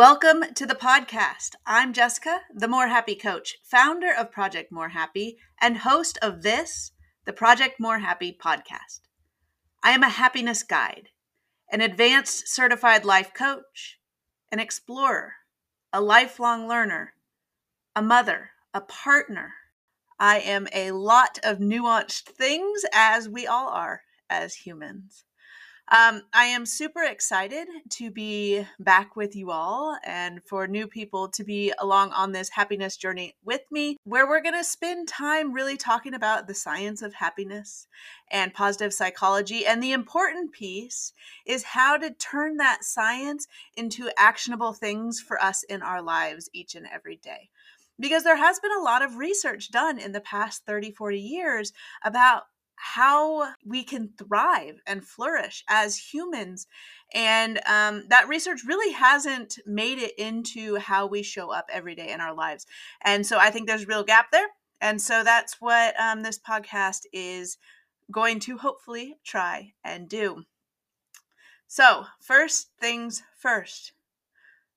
Welcome 0.00 0.54
to 0.54 0.64
the 0.64 0.74
podcast. 0.74 1.56
I'm 1.66 1.92
Jessica, 1.92 2.40
the 2.54 2.66
More 2.66 2.88
Happy 2.88 3.14
Coach, 3.14 3.58
founder 3.62 4.10
of 4.10 4.32
Project 4.32 4.72
More 4.72 4.88
Happy, 4.88 5.36
and 5.60 5.76
host 5.76 6.16
of 6.22 6.40
this, 6.40 6.92
the 7.26 7.34
Project 7.34 7.78
More 7.78 7.98
Happy 7.98 8.34
podcast. 8.42 9.00
I 9.82 9.90
am 9.90 10.02
a 10.02 10.08
happiness 10.08 10.62
guide, 10.62 11.10
an 11.70 11.82
advanced 11.82 12.48
certified 12.48 13.04
life 13.04 13.34
coach, 13.34 13.98
an 14.50 14.58
explorer, 14.58 15.34
a 15.92 16.00
lifelong 16.00 16.66
learner, 16.66 17.12
a 17.94 18.00
mother, 18.00 18.52
a 18.72 18.80
partner. 18.80 19.52
I 20.18 20.38
am 20.38 20.66
a 20.72 20.92
lot 20.92 21.38
of 21.44 21.58
nuanced 21.58 22.22
things, 22.22 22.86
as 22.94 23.28
we 23.28 23.46
all 23.46 23.68
are 23.68 24.00
as 24.30 24.54
humans. 24.54 25.26
Um, 25.92 26.22
I 26.32 26.44
am 26.44 26.66
super 26.66 27.02
excited 27.02 27.66
to 27.90 28.12
be 28.12 28.64
back 28.78 29.16
with 29.16 29.34
you 29.34 29.50
all 29.50 29.98
and 30.04 30.40
for 30.44 30.68
new 30.68 30.86
people 30.86 31.28
to 31.30 31.42
be 31.42 31.72
along 31.80 32.12
on 32.12 32.30
this 32.30 32.50
happiness 32.50 32.96
journey 32.96 33.34
with 33.44 33.62
me, 33.72 33.96
where 34.04 34.28
we're 34.28 34.40
going 34.40 34.54
to 34.54 34.62
spend 34.62 35.08
time 35.08 35.52
really 35.52 35.76
talking 35.76 36.14
about 36.14 36.46
the 36.46 36.54
science 36.54 37.02
of 37.02 37.14
happiness 37.14 37.88
and 38.30 38.54
positive 38.54 38.94
psychology. 38.94 39.66
And 39.66 39.82
the 39.82 39.90
important 39.90 40.52
piece 40.52 41.12
is 41.44 41.64
how 41.64 41.96
to 41.96 42.10
turn 42.10 42.58
that 42.58 42.84
science 42.84 43.48
into 43.76 44.10
actionable 44.16 44.72
things 44.72 45.18
for 45.18 45.42
us 45.42 45.64
in 45.64 45.82
our 45.82 46.00
lives 46.00 46.48
each 46.52 46.76
and 46.76 46.86
every 46.86 47.16
day 47.16 47.50
because 47.98 48.24
there 48.24 48.36
has 48.36 48.58
been 48.58 48.70
a 48.78 48.82
lot 48.82 49.02
of 49.02 49.16
research 49.16 49.70
done 49.70 49.98
in 49.98 50.12
the 50.12 50.20
past 50.20 50.64
30 50.64 50.92
40 50.92 51.20
years 51.20 51.72
about 52.02 52.44
how 52.82 53.52
we 53.64 53.84
can 53.84 54.08
thrive 54.16 54.80
and 54.86 55.04
flourish 55.04 55.62
as 55.68 55.96
humans. 55.96 56.66
And 57.12 57.60
um, 57.66 58.04
that 58.08 58.26
research 58.26 58.62
really 58.66 58.92
hasn't 58.94 59.58
made 59.66 59.98
it 59.98 60.18
into 60.18 60.76
how 60.76 61.06
we 61.06 61.22
show 61.22 61.52
up 61.52 61.66
every 61.70 61.94
day 61.94 62.10
in 62.10 62.22
our 62.22 62.34
lives. 62.34 62.66
And 63.02 63.26
so 63.26 63.38
I 63.38 63.50
think 63.50 63.66
there's 63.66 63.82
a 63.82 63.86
real 63.86 64.02
gap 64.02 64.30
there. 64.32 64.48
And 64.80 65.00
so 65.00 65.22
that's 65.22 65.60
what 65.60 65.94
um, 66.00 66.22
this 66.22 66.38
podcast 66.38 67.02
is 67.12 67.58
going 68.10 68.40
to 68.40 68.56
hopefully 68.56 69.18
try 69.24 69.72
and 69.84 70.08
do. 70.08 70.44
So, 71.66 72.06
first 72.18 72.70
things 72.80 73.22
first 73.38 73.92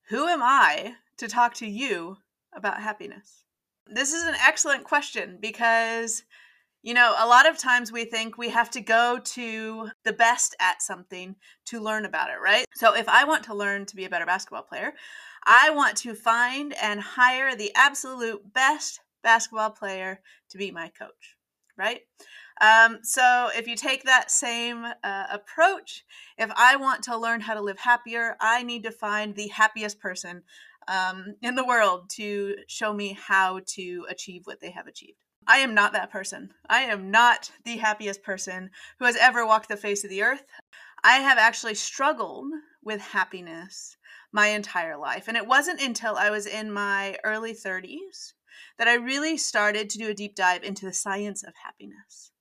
who 0.09 0.27
am 0.27 0.43
I 0.43 0.95
to 1.17 1.29
talk 1.29 1.53
to 1.55 1.65
you 1.65 2.17
about 2.53 2.81
happiness? 2.81 3.45
This 3.87 4.13
is 4.13 4.23
an 4.23 4.35
excellent 4.45 4.83
question 4.83 5.37
because 5.41 6.23
you 6.83 6.93
know, 6.93 7.15
a 7.17 7.25
lot 7.25 7.49
of 7.49 7.57
times 7.57 7.93
we 7.93 8.03
think 8.03 8.37
we 8.37 8.49
have 8.49 8.69
to 8.71 8.81
go 8.81 9.17
to 9.17 9.89
the 10.03 10.11
best 10.11 10.53
at 10.59 10.81
something 10.81 11.37
to 11.65 11.79
learn 11.79 12.03
about 12.03 12.29
it, 12.29 12.41
right? 12.43 12.65
So 12.75 12.93
if 12.93 13.07
I 13.07 13.23
want 13.23 13.45
to 13.45 13.55
learn 13.55 13.85
to 13.85 13.95
be 13.95 14.03
a 14.03 14.09
better 14.09 14.25
basketball 14.25 14.63
player, 14.63 14.93
I 15.45 15.69
want 15.69 15.95
to 15.97 16.13
find 16.13 16.73
and 16.73 16.99
hire 16.99 17.55
the 17.55 17.71
absolute 17.73 18.53
best 18.53 18.99
basketball 19.23 19.71
player 19.71 20.19
to 20.49 20.57
be 20.57 20.71
my 20.71 20.89
coach, 20.89 21.37
right? 21.77 22.01
Um, 22.59 22.99
so 23.01 23.49
if 23.55 23.65
you 23.65 23.77
take 23.77 24.03
that 24.03 24.29
same 24.29 24.85
uh, 24.85 25.23
approach, 25.31 26.03
if 26.37 26.51
I 26.55 26.75
want 26.75 27.03
to 27.03 27.17
learn 27.17 27.39
how 27.39 27.53
to 27.53 27.61
live 27.61 27.79
happier, 27.79 28.35
I 28.41 28.61
need 28.61 28.83
to 28.83 28.91
find 28.91 29.35
the 29.35 29.47
happiest 29.47 30.01
person 30.01 30.43
um, 30.89 31.35
in 31.41 31.55
the 31.55 31.65
world 31.65 32.09
to 32.17 32.57
show 32.67 32.93
me 32.93 33.17
how 33.19 33.61
to 33.67 34.05
achieve 34.09 34.41
what 34.45 34.59
they 34.59 34.71
have 34.71 34.87
achieved. 34.87 35.22
I 35.47 35.59
am 35.59 35.73
not 35.73 35.93
that 35.93 36.11
person. 36.11 36.51
I 36.69 36.81
am 36.81 37.11
not 37.11 37.51
the 37.65 37.77
happiest 37.77 38.23
person 38.23 38.69
who 38.99 39.05
has 39.05 39.15
ever 39.15 39.45
walked 39.45 39.69
the 39.69 39.77
face 39.77 40.03
of 40.03 40.09
the 40.09 40.23
earth. 40.23 40.43
I 41.03 41.17
have 41.17 41.37
actually 41.37 41.75
struggled 41.75 42.51
with 42.83 43.01
happiness 43.01 43.97
my 44.31 44.47
entire 44.47 44.97
life. 44.97 45.27
And 45.27 45.37
it 45.37 45.47
wasn't 45.47 45.81
until 45.81 46.15
I 46.15 46.29
was 46.29 46.45
in 46.45 46.71
my 46.71 47.17
early 47.23 47.53
30s 47.53 48.33
that 48.77 48.87
I 48.87 48.95
really 48.95 49.37
started 49.37 49.89
to 49.89 49.97
do 49.97 50.09
a 50.09 50.13
deep 50.13 50.35
dive 50.35 50.63
into 50.63 50.85
the 50.85 50.93
science 50.93 51.43
of 51.43 51.53
happiness, 51.63 52.31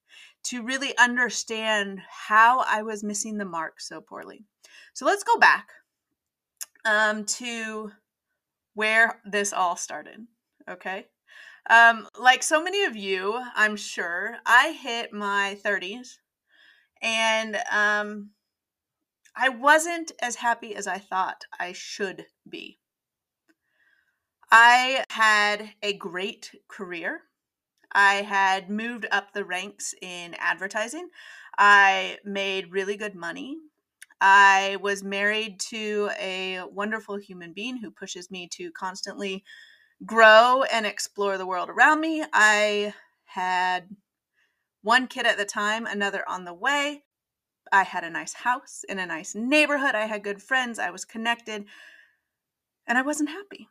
to 0.44 0.62
really 0.62 0.96
understand 0.98 2.00
how 2.08 2.60
I 2.60 2.82
was 2.82 3.04
missing 3.04 3.38
the 3.38 3.44
mark 3.44 3.80
so 3.80 4.00
poorly. 4.00 4.44
So 4.94 5.06
let's 5.06 5.24
go 5.24 5.38
back 5.38 5.68
um, 6.84 7.24
to 7.24 7.92
where 8.74 9.20
this 9.24 9.52
all 9.52 9.76
started. 9.76 10.26
Okay. 10.68 11.06
Um, 11.70 12.08
like 12.18 12.42
so 12.42 12.62
many 12.62 12.84
of 12.84 12.96
you, 12.96 13.40
I'm 13.54 13.76
sure, 13.76 14.36
I 14.44 14.72
hit 14.72 15.12
my 15.12 15.56
30s 15.64 16.18
and 17.02 17.56
um, 17.70 18.30
I 19.36 19.48
wasn't 19.48 20.12
as 20.20 20.36
happy 20.36 20.74
as 20.74 20.86
I 20.86 20.98
thought 20.98 21.44
I 21.58 21.72
should 21.72 22.26
be. 22.48 22.78
I 24.50 25.04
had 25.10 25.74
a 25.82 25.94
great 25.94 26.50
career. 26.68 27.22
I 27.92 28.16
had 28.16 28.70
moved 28.70 29.06
up 29.10 29.32
the 29.32 29.44
ranks 29.44 29.94
in 30.02 30.34
advertising. 30.38 31.08
I 31.58 32.18
made 32.24 32.72
really 32.72 32.96
good 32.96 33.14
money. 33.14 33.56
I 34.20 34.76
was 34.80 35.02
married 35.02 35.58
to 35.70 36.10
a 36.18 36.62
wonderful 36.70 37.16
human 37.16 37.52
being 37.52 37.78
who 37.78 37.90
pushes 37.90 38.30
me 38.30 38.48
to 38.52 38.70
constantly 38.72 39.44
grow 40.04 40.62
and 40.64 40.86
explore 40.86 41.38
the 41.38 41.46
world 41.46 41.68
around 41.68 42.00
me. 42.00 42.24
I 42.32 42.94
had 43.24 43.88
one 44.82 45.06
kid 45.06 45.26
at 45.26 45.38
the 45.38 45.44
time, 45.44 45.86
another 45.86 46.24
on 46.28 46.44
the 46.44 46.54
way. 46.54 47.04
I 47.70 47.84
had 47.84 48.04
a 48.04 48.10
nice 48.10 48.34
house 48.34 48.84
in 48.88 48.98
a 48.98 49.06
nice 49.06 49.34
neighborhood. 49.34 49.94
I 49.94 50.06
had 50.06 50.24
good 50.24 50.42
friends. 50.42 50.78
I 50.78 50.90
was 50.90 51.04
connected, 51.04 51.64
and 52.86 52.98
I 52.98 53.02
wasn't 53.02 53.30
happy. 53.30 53.68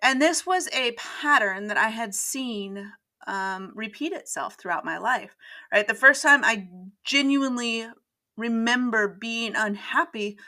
And 0.00 0.22
this 0.22 0.46
was 0.46 0.68
a 0.72 0.92
pattern 0.92 1.66
that 1.66 1.76
I 1.76 1.88
had 1.88 2.14
seen 2.14 2.92
um, 3.26 3.72
repeat 3.74 4.12
itself 4.12 4.54
throughout 4.54 4.84
my 4.84 4.96
life. 4.96 5.36
Right, 5.72 5.86
the 5.86 5.94
first 5.94 6.22
time 6.22 6.44
I 6.44 6.68
genuinely 7.04 7.86
remember 8.36 9.08
being 9.08 9.54
unhappy 9.56 10.38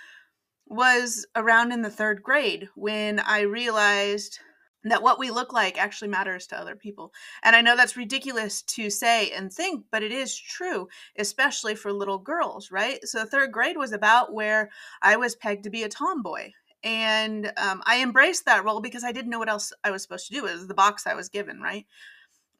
was 0.66 1.26
around 1.34 1.72
in 1.72 1.82
the 1.82 1.90
third 1.90 2.22
grade 2.22 2.68
when 2.76 3.18
I 3.18 3.40
realized 3.40 4.38
that 4.84 5.02
what 5.02 5.18
we 5.18 5.30
look 5.30 5.52
like 5.52 5.78
actually 5.78 6.08
matters 6.08 6.46
to 6.46 6.58
other 6.58 6.74
people. 6.74 7.12
And 7.42 7.54
I 7.54 7.60
know 7.60 7.76
that's 7.76 7.96
ridiculous 7.96 8.62
to 8.62 8.88
say 8.90 9.30
and 9.30 9.52
think, 9.52 9.84
but 9.90 10.02
it 10.02 10.12
is 10.12 10.36
true, 10.38 10.88
especially 11.18 11.74
for 11.74 11.92
little 11.92 12.18
girls, 12.18 12.70
right? 12.70 12.98
So, 13.06 13.24
third 13.24 13.52
grade 13.52 13.76
was 13.76 13.92
about 13.92 14.32
where 14.32 14.70
I 15.02 15.16
was 15.16 15.36
pegged 15.36 15.64
to 15.64 15.70
be 15.70 15.82
a 15.82 15.88
tomboy. 15.88 16.52
And 16.82 17.52
um, 17.58 17.82
I 17.84 18.02
embraced 18.02 18.46
that 18.46 18.64
role 18.64 18.80
because 18.80 19.04
I 19.04 19.12
didn't 19.12 19.30
know 19.30 19.38
what 19.38 19.50
else 19.50 19.72
I 19.84 19.90
was 19.90 20.02
supposed 20.02 20.28
to 20.28 20.32
do. 20.32 20.46
It 20.46 20.52
was 20.52 20.66
the 20.66 20.74
box 20.74 21.06
I 21.06 21.14
was 21.14 21.28
given, 21.28 21.60
right? 21.60 21.86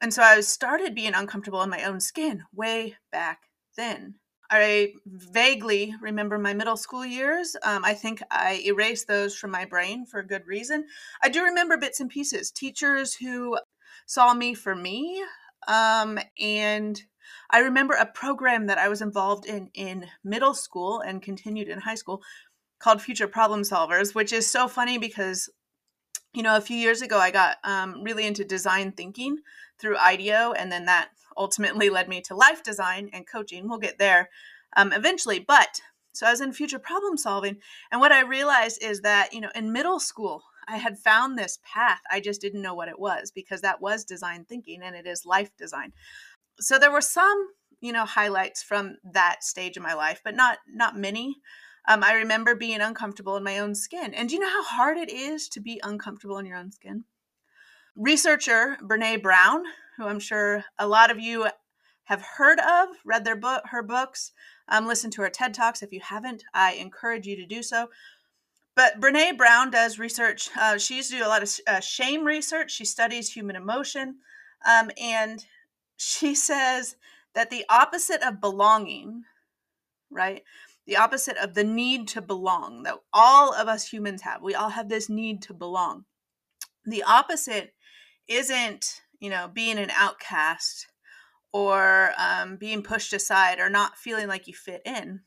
And 0.02 0.12
so 0.12 0.22
I 0.22 0.40
started 0.40 0.94
being 0.94 1.14
uncomfortable 1.14 1.62
in 1.62 1.70
my 1.70 1.84
own 1.84 2.00
skin 2.00 2.42
way 2.54 2.96
back 3.12 3.40
then. 3.76 4.16
I 4.50 4.94
vaguely 5.06 5.94
remember 6.00 6.38
my 6.38 6.54
middle 6.54 6.76
school 6.76 7.06
years. 7.06 7.56
Um, 7.62 7.84
I 7.84 7.94
think 7.94 8.20
I 8.30 8.62
erased 8.66 9.06
those 9.06 9.36
from 9.36 9.52
my 9.52 9.64
brain 9.64 10.06
for 10.06 10.18
a 10.18 10.26
good 10.26 10.46
reason. 10.46 10.86
I 11.22 11.28
do 11.28 11.44
remember 11.44 11.76
bits 11.76 12.00
and 12.00 12.10
pieces. 12.10 12.50
Teachers 12.50 13.14
who 13.14 13.56
saw 14.06 14.34
me 14.34 14.54
for 14.54 14.74
me. 14.74 15.22
Um, 15.68 16.18
and 16.40 17.00
I 17.50 17.60
remember 17.60 17.94
a 17.94 18.06
program 18.06 18.66
that 18.66 18.78
I 18.78 18.88
was 18.88 19.02
involved 19.02 19.46
in 19.46 19.70
in 19.74 20.06
middle 20.24 20.54
school 20.54 21.00
and 21.00 21.22
continued 21.22 21.68
in 21.68 21.78
high 21.80 21.94
school 21.94 22.22
called 22.80 23.02
Future 23.02 23.28
Problem 23.28 23.62
Solvers, 23.62 24.14
which 24.14 24.32
is 24.32 24.50
so 24.50 24.66
funny 24.66 24.98
because, 24.98 25.48
you 26.32 26.42
know, 26.42 26.56
a 26.56 26.60
few 26.60 26.76
years 26.76 27.02
ago 27.02 27.18
I 27.18 27.30
got 27.30 27.58
um, 27.62 28.02
really 28.02 28.26
into 28.26 28.44
design 28.44 28.92
thinking 28.92 29.38
through 29.78 29.96
IDEO, 29.98 30.52
and 30.52 30.72
then 30.72 30.86
that 30.86 31.10
ultimately 31.40 31.88
led 31.88 32.06
me 32.06 32.20
to 32.20 32.36
life 32.36 32.62
design 32.62 33.08
and 33.12 33.26
coaching. 33.26 33.68
We'll 33.68 33.78
get 33.78 33.98
there 33.98 34.28
um, 34.76 34.92
eventually. 34.92 35.40
But 35.40 35.80
so 36.12 36.26
I 36.26 36.30
was 36.30 36.42
in 36.42 36.52
future 36.52 36.78
problem 36.78 37.16
solving. 37.16 37.56
And 37.90 38.00
what 38.00 38.12
I 38.12 38.20
realized 38.20 38.82
is 38.82 39.00
that, 39.00 39.32
you 39.32 39.40
know, 39.40 39.50
in 39.54 39.72
middle 39.72 39.98
school, 39.98 40.42
I 40.68 40.76
had 40.76 40.98
found 40.98 41.38
this 41.38 41.58
path. 41.64 42.00
I 42.10 42.20
just 42.20 42.40
didn't 42.40 42.62
know 42.62 42.74
what 42.74 42.88
it 42.88 42.98
was 42.98 43.30
because 43.30 43.62
that 43.62 43.80
was 43.80 44.04
design 44.04 44.44
thinking 44.44 44.82
and 44.82 44.94
it 44.94 45.06
is 45.06 45.24
life 45.24 45.50
design. 45.56 45.92
So 46.60 46.78
there 46.78 46.92
were 46.92 47.00
some, 47.00 47.48
you 47.80 47.92
know, 47.92 48.04
highlights 48.04 48.62
from 48.62 48.96
that 49.02 49.42
stage 49.42 49.78
of 49.78 49.82
my 49.82 49.94
life, 49.94 50.20
but 50.22 50.36
not 50.36 50.58
not 50.68 50.96
many. 50.96 51.36
Um, 51.88 52.04
I 52.04 52.12
remember 52.12 52.54
being 52.54 52.82
uncomfortable 52.82 53.36
in 53.38 53.42
my 53.42 53.58
own 53.58 53.74
skin. 53.74 54.12
And 54.12 54.28
do 54.28 54.34
you 54.34 54.40
know 54.40 54.50
how 54.50 54.62
hard 54.62 54.98
it 54.98 55.10
is 55.10 55.48
to 55.48 55.60
be 55.60 55.80
uncomfortable 55.82 56.36
in 56.36 56.44
your 56.44 56.58
own 56.58 56.70
skin? 56.70 57.04
Researcher 57.96 58.76
Brene 58.82 59.22
Brown, 59.22 59.64
who 59.96 60.06
I'm 60.06 60.20
sure 60.20 60.64
a 60.78 60.86
lot 60.86 61.10
of 61.10 61.18
you 61.18 61.48
have 62.04 62.22
heard 62.36 62.58
of, 62.58 62.88
read 63.04 63.24
their 63.24 63.36
book, 63.36 63.62
her 63.66 63.82
books, 63.82 64.32
um, 64.68 64.86
listened 64.86 65.12
to 65.14 65.22
her 65.22 65.30
TED 65.30 65.54
Talks. 65.54 65.82
If 65.82 65.92
you 65.92 66.00
haven't, 66.00 66.44
I 66.54 66.72
encourage 66.72 67.26
you 67.26 67.36
to 67.36 67.46
do 67.46 67.62
so. 67.62 67.88
But 68.74 69.00
Brene 69.00 69.36
Brown 69.36 69.70
does 69.70 69.98
research. 69.98 70.48
Uh, 70.58 70.78
she 70.78 70.96
used 70.96 71.10
to 71.10 71.18
do 71.18 71.26
a 71.26 71.28
lot 71.28 71.42
of 71.42 71.50
uh, 71.66 71.80
shame 71.80 72.24
research. 72.24 72.72
She 72.72 72.84
studies 72.84 73.32
human 73.32 73.56
emotion. 73.56 74.16
Um, 74.66 74.90
and 75.00 75.44
she 75.96 76.34
says 76.36 76.96
that 77.34 77.50
the 77.50 77.64
opposite 77.68 78.22
of 78.22 78.40
belonging, 78.40 79.24
right? 80.10 80.42
the 80.90 80.96
opposite 80.96 81.36
of 81.36 81.54
the 81.54 81.62
need 81.62 82.08
to 82.08 82.20
belong 82.20 82.82
that 82.82 82.96
all 83.12 83.54
of 83.54 83.68
us 83.68 83.86
humans 83.86 84.22
have. 84.22 84.42
We 84.42 84.56
all 84.56 84.70
have 84.70 84.88
this 84.88 85.08
need 85.08 85.40
to 85.42 85.54
belong. 85.54 86.04
The 86.84 87.04
opposite 87.04 87.74
isn't, 88.30 89.02
you 89.18 89.28
know, 89.28 89.50
being 89.52 89.78
an 89.78 89.90
outcast 89.90 90.86
or 91.52 92.12
um, 92.16 92.56
being 92.56 92.82
pushed 92.82 93.12
aside 93.12 93.58
or 93.58 93.68
not 93.68 93.98
feeling 93.98 94.28
like 94.28 94.46
you 94.46 94.54
fit 94.54 94.80
in. 94.86 95.20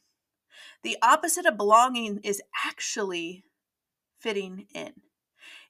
The 0.84 0.98
opposite 1.04 1.46
of 1.46 1.58
belonging 1.58 2.22
is 2.24 2.42
actually 2.66 3.44
fitting 4.20 4.68
in. 4.74 4.94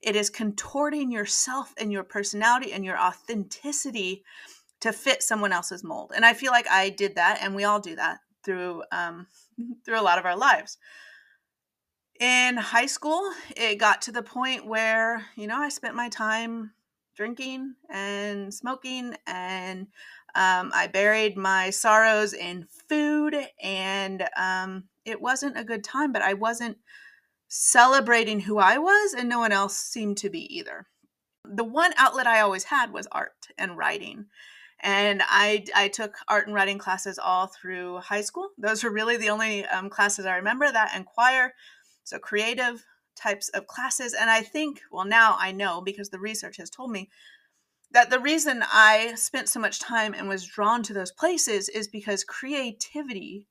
It 0.01 0.15
is 0.15 0.29
contorting 0.29 1.11
yourself 1.11 1.73
and 1.77 1.91
your 1.91 2.03
personality 2.03 2.71
and 2.71 2.85
your 2.85 2.99
authenticity 2.99 4.23
to 4.81 4.91
fit 4.91 5.23
someone 5.23 5.53
else's 5.53 5.83
mold. 5.83 6.11
And 6.15 6.25
I 6.25 6.33
feel 6.33 6.51
like 6.51 6.67
I 6.69 6.89
did 6.89 7.15
that, 7.15 7.39
and 7.41 7.55
we 7.55 7.63
all 7.63 7.79
do 7.79 7.95
that 7.95 8.19
through 8.43 8.83
um, 8.91 9.27
through 9.85 9.99
a 9.99 10.03
lot 10.03 10.19
of 10.19 10.25
our 10.25 10.37
lives. 10.37 10.77
In 12.19 12.57
high 12.57 12.85
school, 12.85 13.31
it 13.55 13.79
got 13.79 14.01
to 14.03 14.11
the 14.11 14.21
point 14.21 14.67
where 14.67 15.25
you 15.35 15.47
know 15.47 15.57
I 15.57 15.69
spent 15.69 15.95
my 15.95 16.09
time 16.09 16.71
drinking 17.15 17.75
and 17.89 18.53
smoking, 18.53 19.15
and 19.27 19.87
um, 20.35 20.71
I 20.73 20.89
buried 20.91 21.37
my 21.37 21.69
sorrows 21.69 22.33
in 22.33 22.67
food, 22.89 23.35
and 23.61 24.27
um, 24.37 24.85
it 25.05 25.21
wasn't 25.21 25.57
a 25.57 25.63
good 25.63 25.83
time. 25.83 26.11
But 26.11 26.21
I 26.21 26.33
wasn't 26.33 26.77
celebrating 27.47 28.41
who 28.41 28.57
I 28.57 28.77
was, 28.77 29.13
and 29.13 29.29
no 29.29 29.39
one 29.39 29.51
else 29.51 29.77
seemed 29.77 30.17
to 30.19 30.29
be 30.29 30.55
either. 30.55 30.87
The 31.45 31.63
one 31.63 31.91
outlet 31.97 32.27
I 32.27 32.39
always 32.41 32.65
had 32.65 32.93
was 32.93 33.07
art 33.11 33.47
and 33.57 33.77
writing 33.77 34.27
and 34.83 35.21
I 35.25 35.65
I 35.75 35.87
took 35.87 36.15
art 36.27 36.45
and 36.45 36.53
writing 36.55 36.77
classes 36.77 37.17
all 37.17 37.47
through 37.47 37.99
high 37.99 38.21
school. 38.21 38.49
Those 38.57 38.83
were 38.83 38.91
really 38.91 39.17
the 39.17 39.29
only 39.29 39.65
um, 39.65 39.89
classes 39.89 40.25
I 40.25 40.35
remember. 40.35 40.69
That 40.71 40.91
and 40.93 41.05
choir, 41.05 41.53
so 42.03 42.19
creative 42.19 42.85
types 43.15 43.49
of 43.49 43.67
classes. 43.67 44.13
And 44.13 44.29
I 44.29 44.41
think, 44.41 44.81
well, 44.91 45.05
now 45.05 45.35
I 45.39 45.51
know 45.51 45.81
because 45.81 46.09
the 46.09 46.19
research 46.19 46.57
has 46.57 46.69
told 46.69 46.91
me 46.91 47.09
that 47.91 48.09
the 48.09 48.19
reason 48.19 48.63
I 48.71 49.13
spent 49.15 49.49
so 49.49 49.59
much 49.59 49.79
time 49.79 50.13
and 50.13 50.27
was 50.27 50.45
drawn 50.45 50.83
to 50.83 50.93
those 50.93 51.11
places 51.11 51.69
is 51.69 51.87
because 51.87 52.23
creativity 52.23 53.47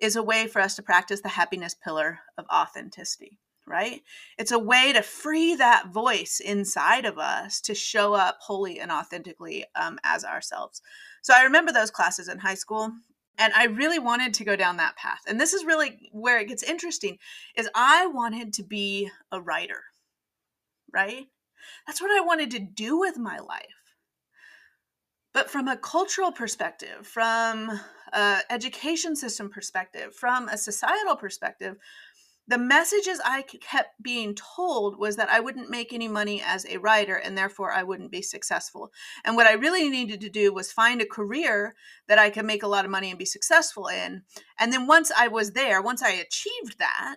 is 0.00 0.16
a 0.16 0.22
way 0.22 0.46
for 0.46 0.60
us 0.60 0.76
to 0.76 0.82
practice 0.82 1.20
the 1.20 1.28
happiness 1.28 1.74
pillar 1.74 2.20
of 2.36 2.46
authenticity 2.52 3.38
right? 3.66 4.02
It's 4.38 4.52
a 4.52 4.58
way 4.58 4.92
to 4.92 5.02
free 5.02 5.56
that 5.56 5.88
voice 5.88 6.40
inside 6.40 7.04
of 7.04 7.18
us 7.18 7.60
to 7.62 7.74
show 7.74 8.14
up 8.14 8.38
wholly 8.40 8.78
and 8.78 8.92
authentically 8.92 9.64
um, 9.74 9.98
as 10.04 10.24
ourselves. 10.24 10.80
So 11.22 11.34
I 11.36 11.42
remember 11.42 11.72
those 11.72 11.90
classes 11.90 12.28
in 12.28 12.38
high 12.38 12.54
school 12.54 12.92
and 13.38 13.52
i 13.54 13.64
really 13.64 13.98
wanted 13.98 14.32
to 14.34 14.44
go 14.44 14.56
down 14.56 14.76
that 14.76 14.96
path 14.96 15.20
and 15.26 15.40
this 15.40 15.52
is 15.52 15.64
really 15.64 16.08
where 16.12 16.38
it 16.38 16.48
gets 16.48 16.62
interesting 16.62 17.18
is 17.56 17.68
i 17.74 18.06
wanted 18.06 18.52
to 18.52 18.62
be 18.62 19.10
a 19.32 19.40
writer 19.40 19.82
right? 20.92 21.26
That's 21.86 22.00
what 22.00 22.10
i 22.10 22.24
wanted 22.24 22.50
to 22.52 22.58
do 22.58 22.98
with 22.98 23.18
my 23.18 23.38
life. 23.38 23.62
But 25.32 25.50
from 25.50 25.68
a 25.68 25.76
cultural 25.76 26.32
perspective 26.32 27.06
from 27.06 27.78
a 28.12 28.38
education 28.48 29.16
system 29.16 29.50
perspective 29.50 30.14
from 30.14 30.48
a 30.48 30.56
societal 30.56 31.16
perspective 31.16 31.76
the 32.48 32.58
messages 32.58 33.20
I 33.24 33.42
kept 33.42 34.00
being 34.00 34.34
told 34.34 34.98
was 34.98 35.16
that 35.16 35.28
I 35.28 35.40
wouldn't 35.40 35.70
make 35.70 35.92
any 35.92 36.06
money 36.06 36.40
as 36.44 36.64
a 36.66 36.78
writer 36.78 37.16
and 37.16 37.36
therefore 37.36 37.72
I 37.72 37.82
wouldn't 37.82 38.12
be 38.12 38.22
successful. 38.22 38.92
And 39.24 39.34
what 39.34 39.46
I 39.46 39.54
really 39.54 39.88
needed 39.88 40.20
to 40.20 40.28
do 40.28 40.52
was 40.52 40.70
find 40.70 41.00
a 41.00 41.06
career 41.06 41.74
that 42.06 42.18
I 42.18 42.30
could 42.30 42.44
make 42.44 42.62
a 42.62 42.68
lot 42.68 42.84
of 42.84 42.90
money 42.90 43.10
and 43.10 43.18
be 43.18 43.24
successful 43.24 43.88
in. 43.88 44.22
And 44.60 44.72
then 44.72 44.86
once 44.86 45.10
I 45.16 45.26
was 45.26 45.52
there, 45.52 45.82
once 45.82 46.02
I 46.02 46.10
achieved 46.10 46.78
that, 46.78 47.16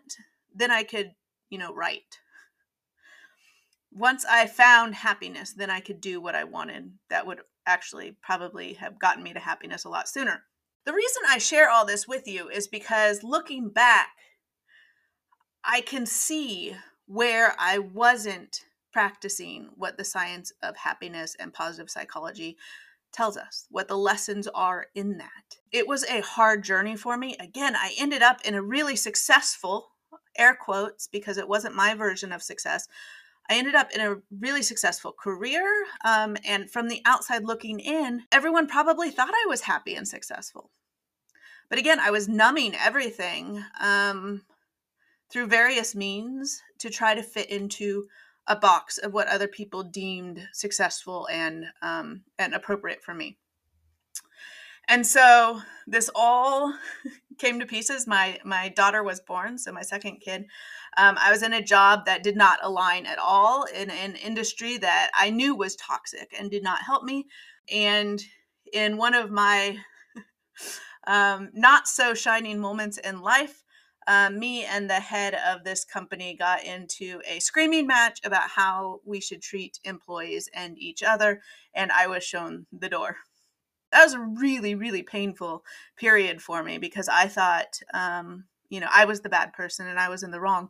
then 0.54 0.72
I 0.72 0.84
could, 0.84 1.12
you 1.50 1.60
know, 1.60 1.74
write. 1.74 2.20
Once 3.92 4.26
I 4.26 4.48
found 4.48 4.96
happiness, 4.96 5.54
then 5.54 5.70
I 5.70 5.80
could 5.80 6.02
do 6.02 6.20
what 6.20 6.36
I 6.36 6.44
wanted 6.44 6.92
that 7.10 7.28
would 7.28 7.42
actually 7.68 8.18
probably 8.22 8.74
have 8.74 9.00
gotten 9.00 9.22
me 9.24 9.34
to 9.34 9.40
happiness 9.40 9.86
a 9.86 9.90
lot 9.90 10.10
sooner. 10.10 10.44
The 10.86 10.94
reason 10.94 11.22
I 11.28 11.38
share 11.38 11.70
all 11.70 11.86
this 11.86 12.08
with 12.08 12.28
you 12.28 12.50
is 12.50 12.68
because 12.68 13.22
looking 13.22 13.70
back, 13.70 14.10
I 15.64 15.82
can 15.82 16.06
see 16.06 16.76
where 17.06 17.54
I 17.60 17.80
wasn't 17.80 18.66
practicing 18.92 19.70
what 19.76 19.98
the 19.98 20.04
science 20.04 20.52
of 20.64 20.76
happiness 20.76 21.36
and 21.40 21.54
positive 21.54 21.90
psychology 21.90 22.58
tells 23.12 23.38
us, 23.38 23.66
what 23.70 23.88
the 23.88 23.98
lessons 23.98 24.48
are 24.54 24.88
in 24.94 25.18
that. 25.18 25.58
It 25.72 25.88
was 25.88 26.04
a 26.06 26.22
hard 26.22 26.64
journey 26.64 26.96
for 26.96 27.18
me. 27.18 27.36
Again, 27.40 27.76
I 27.76 27.94
ended 27.98 28.22
up 28.22 28.42
in 28.46 28.54
a 28.54 28.62
really 28.62 28.96
successful, 28.96 29.90
air 30.38 30.56
quotes, 30.56 31.08
because 31.08 31.38
it 31.38 31.48
wasn't 31.48 31.76
my 31.76 31.96
version 31.96 32.32
of 32.32 32.44
success. 32.44 32.88
I 33.50 33.56
ended 33.56 33.74
up 33.74 33.92
in 33.92 34.02
a 34.02 34.18
really 34.40 34.62
successful 34.62 35.12
career. 35.12 35.66
Um, 36.06 36.38
and 36.46 36.70
from 36.70 36.88
the 36.88 37.02
outside 37.06 37.44
looking 37.44 37.80
in, 37.80 38.24
everyone 38.32 38.68
probably 38.68 39.10
thought 39.10 39.34
I 39.34 39.46
was 39.48 39.62
happy 39.62 39.96
and 39.96 40.08
successful. 40.08 40.70
But 41.68 41.80
again, 41.80 42.00
I 42.00 42.12
was 42.12 42.28
numbing 42.28 42.76
everything. 42.76 43.64
Um, 43.80 44.44
through 45.30 45.48
various 45.48 45.96
means 45.96 46.62
to 46.80 46.90
try 46.90 47.14
to 47.16 47.24
fit 47.24 47.50
into 47.50 48.06
a 48.48 48.56
box 48.56 48.98
of 48.98 49.14
what 49.14 49.28
other 49.28 49.48
people 49.48 49.84
deemed 49.84 50.48
successful 50.54 51.28
and 51.32 51.66
um, 51.82 52.24
and 52.40 52.54
appropriate 52.54 53.04
for 53.04 53.14
me. 53.14 53.38
And 54.88 55.06
so 55.06 55.62
this 55.86 56.10
all 56.16 56.74
came 57.38 57.60
to 57.60 57.66
pieces. 57.66 58.08
My 58.08 58.40
my 58.44 58.70
daughter 58.70 59.04
was 59.04 59.22
born, 59.22 59.58
so 59.58 59.72
my 59.72 59.84
second 59.84 60.20
kid. 60.20 60.46
Um, 60.98 61.16
I 61.22 61.32
was 61.32 61.44
in 61.44 61.54
a 61.54 61.62
job 61.62 62.06
that 62.08 62.24
did 62.24 62.36
not 62.36 62.60
align 62.64 63.06
at 63.06 63.20
all 63.20 63.66
in 63.66 63.92
an 63.92 64.16
industry 64.16 64.78
that 64.80 65.12
I 65.14 65.30
knew 65.30 65.56
was 65.56 65.76
toxic 65.76 66.34
and 66.38 66.50
did 66.50 66.64
not 66.64 66.82
help 66.82 67.04
me. 67.04 67.28
And 67.72 68.20
in 68.74 68.98
one 68.98 69.14
of 69.14 69.30
my 69.30 69.78
um, 71.08 71.52
not 71.54 71.88
so 71.88 72.16
shining 72.16 72.60
moments 72.60 72.98
in 72.98 73.22
life, 73.22 73.64
um, 74.10 74.40
me 74.40 74.66
and 74.66 74.90
the 74.90 75.00
head 75.00 75.36
of 75.36 75.64
this 75.64 75.86
company 75.86 76.36
got 76.36 76.64
into 76.64 77.22
a 77.30 77.40
screaming 77.40 77.86
match 77.86 78.20
about 78.26 78.50
how 78.50 79.02
we 79.06 79.20
should 79.22 79.40
treat 79.40 79.80
employees 79.84 80.50
and 80.52 80.80
each 80.80 81.04
other, 81.04 81.42
and 81.76 81.92
I 81.92 82.08
was 82.08 82.24
shown 82.24 82.66
the 82.72 82.90
door. 82.90 83.18
That 83.92 84.04
was 84.04 84.16
a 84.16 84.20
really, 84.20 84.74
really 84.74 85.04
painful 85.04 85.64
period 85.96 86.42
for 86.42 86.64
me 86.64 86.80
because 86.80 87.08
I 87.08 87.28
thought, 87.28 87.80
um, 87.94 88.46
you 88.70 88.80
know, 88.80 88.90
I 88.92 89.06
was 89.06 89.22
the 89.22 89.30
bad 89.30 89.54
person 89.54 89.88
and 89.88 90.00
I 90.00 90.10
was 90.10 90.24
in 90.24 90.32
the 90.32 90.42
wrong. 90.42 90.70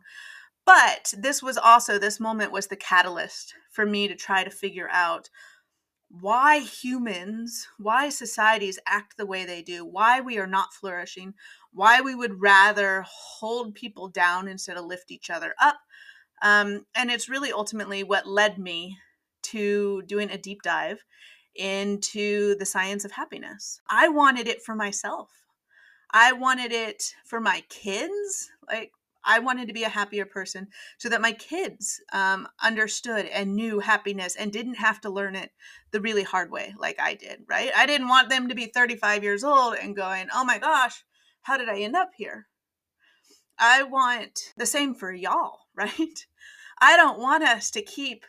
But 0.66 1.14
this 1.16 1.42
was 1.42 1.56
also, 1.56 1.98
this 1.98 2.20
moment 2.20 2.52
was 2.52 2.66
the 2.66 2.76
catalyst 2.76 3.54
for 3.70 3.86
me 3.86 4.06
to 4.06 4.14
try 4.14 4.44
to 4.44 4.50
figure 4.50 4.88
out 4.92 5.30
why 6.10 6.58
humans, 6.58 7.68
why 7.78 8.08
societies 8.08 8.78
act 8.86 9.16
the 9.16 9.26
way 9.26 9.44
they 9.44 9.62
do, 9.62 9.84
why 9.84 10.20
we 10.20 10.38
are 10.38 10.46
not 10.46 10.74
flourishing, 10.74 11.34
why 11.72 12.00
we 12.00 12.14
would 12.14 12.40
rather 12.40 13.04
hold 13.06 13.74
people 13.74 14.08
down 14.08 14.48
instead 14.48 14.76
of 14.76 14.84
lift 14.84 15.10
each 15.10 15.30
other 15.30 15.54
up. 15.60 15.78
Um, 16.42 16.86
and 16.94 17.10
it's 17.10 17.28
really 17.28 17.52
ultimately 17.52 18.02
what 18.02 18.26
led 18.26 18.58
me 18.58 18.98
to 19.42 20.02
doing 20.02 20.30
a 20.30 20.38
deep 20.38 20.62
dive 20.62 21.04
into 21.54 22.56
the 22.56 22.66
science 22.66 23.04
of 23.04 23.12
happiness. 23.12 23.80
I 23.90 24.08
wanted 24.08 24.48
it 24.48 24.62
for 24.62 24.74
myself. 24.74 25.30
I 26.12 26.32
wanted 26.32 26.72
it 26.72 27.14
for 27.24 27.40
my 27.40 27.62
kids. 27.68 28.50
Like, 28.66 28.92
I 29.24 29.38
wanted 29.38 29.68
to 29.68 29.74
be 29.74 29.84
a 29.84 29.88
happier 29.88 30.24
person 30.24 30.68
so 30.98 31.08
that 31.08 31.20
my 31.20 31.32
kids 31.32 32.00
um, 32.12 32.48
understood 32.62 33.26
and 33.26 33.54
knew 33.54 33.80
happiness 33.80 34.34
and 34.34 34.52
didn't 34.52 34.76
have 34.76 35.00
to 35.02 35.10
learn 35.10 35.36
it 35.36 35.50
the 35.90 36.00
really 36.00 36.22
hard 36.22 36.50
way 36.50 36.74
like 36.78 36.98
I 36.98 37.14
did, 37.14 37.42
right? 37.46 37.70
I 37.76 37.86
didn't 37.86 38.08
want 38.08 38.30
them 38.30 38.48
to 38.48 38.54
be 38.54 38.66
35 38.66 39.22
years 39.22 39.44
old 39.44 39.76
and 39.76 39.94
going, 39.94 40.28
oh 40.32 40.44
my 40.44 40.58
gosh, 40.58 41.04
how 41.42 41.56
did 41.56 41.68
I 41.68 41.80
end 41.80 41.96
up 41.96 42.10
here? 42.16 42.46
I 43.58 43.82
want 43.82 44.52
the 44.56 44.66
same 44.66 44.94
for 44.94 45.12
y'all, 45.12 45.60
right? 45.74 46.26
I 46.80 46.96
don't 46.96 47.18
want 47.20 47.44
us 47.44 47.70
to 47.72 47.82
keep 47.82 48.24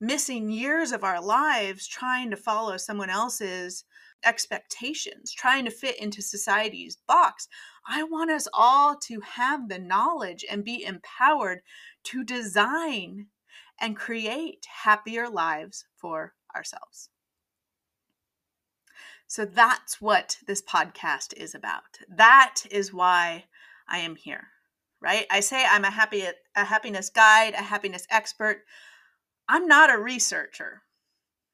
missing 0.00 0.50
years 0.50 0.92
of 0.92 1.04
our 1.04 1.22
lives 1.22 1.86
trying 1.86 2.30
to 2.30 2.36
follow 2.36 2.76
someone 2.76 3.10
else's 3.10 3.84
expectations, 4.24 5.32
trying 5.32 5.64
to 5.64 5.70
fit 5.70 6.00
into 6.00 6.22
society's 6.22 6.96
box. 7.06 7.46
I 7.86 8.02
want 8.02 8.30
us 8.30 8.48
all 8.52 8.96
to 9.04 9.20
have 9.20 9.68
the 9.68 9.78
knowledge 9.78 10.44
and 10.50 10.64
be 10.64 10.84
empowered 10.84 11.60
to 12.04 12.24
design 12.24 13.26
and 13.80 13.96
create 13.96 14.66
happier 14.82 15.28
lives 15.28 15.84
for 15.96 16.34
ourselves. 16.54 17.10
So 19.26 19.44
that's 19.44 20.00
what 20.00 20.38
this 20.46 20.62
podcast 20.62 21.34
is 21.36 21.54
about. 21.54 21.98
That 22.08 22.62
is 22.70 22.92
why 22.92 23.44
I 23.88 23.98
am 23.98 24.16
here, 24.16 24.48
right? 25.00 25.26
I 25.30 25.40
say 25.40 25.64
I'm 25.64 25.84
a 25.84 25.90
happy 25.90 26.24
a 26.54 26.64
happiness 26.64 27.10
guide, 27.10 27.54
a 27.54 27.62
happiness 27.62 28.06
expert. 28.10 28.58
I'm 29.48 29.66
not 29.66 29.92
a 29.92 29.98
researcher, 29.98 30.82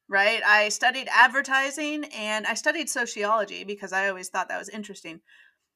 right? 0.07 0.41
I 0.45 0.69
studied 0.69 1.07
advertising 1.11 2.05
and 2.05 2.45
I 2.45 2.53
studied 2.53 2.89
sociology 2.89 3.63
because 3.63 3.93
I 3.93 4.09
always 4.09 4.29
thought 4.29 4.49
that 4.49 4.59
was 4.59 4.69
interesting. 4.69 5.21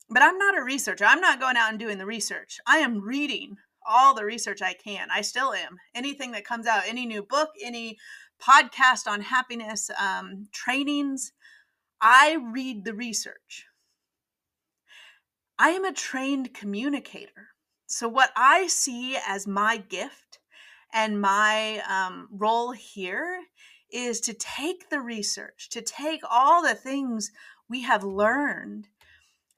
But 0.10 0.22
I'm 0.22 0.38
not 0.38 0.58
a 0.58 0.64
researcher. 0.64 1.06
I'm 1.06 1.22
not 1.22 1.40
going 1.40 1.58
out 1.58 1.72
and 1.72 1.80
doing 1.80 1.98
the 1.98 2.06
research. 2.06 2.60
I 2.68 2.78
am 2.78 3.02
reading 3.02 3.58
all 3.88 4.14
the 4.14 4.26
research 4.26 4.62
I 4.62 4.74
can. 4.74 5.08
I 5.12 5.22
still 5.22 5.54
am. 5.54 5.78
Anything 5.94 6.32
that 6.32 6.46
comes 6.46 6.68
out, 6.68 6.84
any 6.88 7.06
new 7.06 7.24
book, 7.24 7.50
any 7.64 7.98
podcast 8.42 9.08
on 9.08 9.22
happiness, 9.22 9.90
um, 10.00 10.48
trainings, 10.52 11.32
I 12.08 12.38
read 12.40 12.86
the 12.86 12.94
research. 12.94 13.66
I 15.58 15.70
am 15.70 15.84
a 15.84 15.92
trained 15.92 16.54
communicator. 16.54 17.48
So, 17.88 18.08
what 18.08 18.30
I 18.36 18.68
see 18.68 19.18
as 19.28 19.48
my 19.48 19.78
gift 19.78 20.38
and 20.94 21.20
my 21.20 21.82
um, 21.90 22.28
role 22.32 22.74
here 22.74 23.40
is 23.92 24.20
to 24.22 24.36
take 24.36 24.92
the 24.92 25.02
research, 25.02 25.68
to 25.72 25.82
take 25.82 26.22
all 26.30 26.62
the 26.62 26.76
things 26.76 27.32
we 27.68 27.82
have 27.82 28.04
learned 28.04 28.88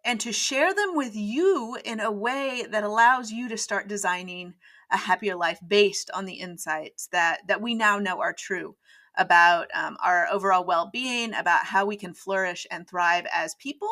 and 0.06 0.18
to 0.22 0.32
share 0.32 0.74
them 0.74 0.96
with 0.96 1.18
you 1.18 1.78
in 1.84 2.00
a 2.00 2.10
way 2.10 2.66
that 2.72 2.86
allows 2.86 3.30
you 3.30 3.50
to 3.50 3.58
start 3.58 3.90
designing 3.90 4.54
a 4.90 4.96
happier 4.96 5.36
life 5.36 5.60
based 5.68 6.10
on 6.14 6.24
the 6.24 6.36
insights 6.36 7.08
that 7.08 7.46
that 7.50 7.62
we 7.62 7.76
now 7.76 8.00
know 8.00 8.22
are 8.22 8.32
true 8.32 8.78
about 9.18 9.68
um, 9.74 9.98
our 10.04 10.28
overall 10.32 10.66
well-being 10.66 11.34
about 11.34 11.66
how 11.66 11.86
we 11.86 11.98
can 11.98 12.14
flourish 12.14 12.68
and 12.72 12.88
thrive 12.88 13.26
as 13.34 13.56
people 13.56 13.90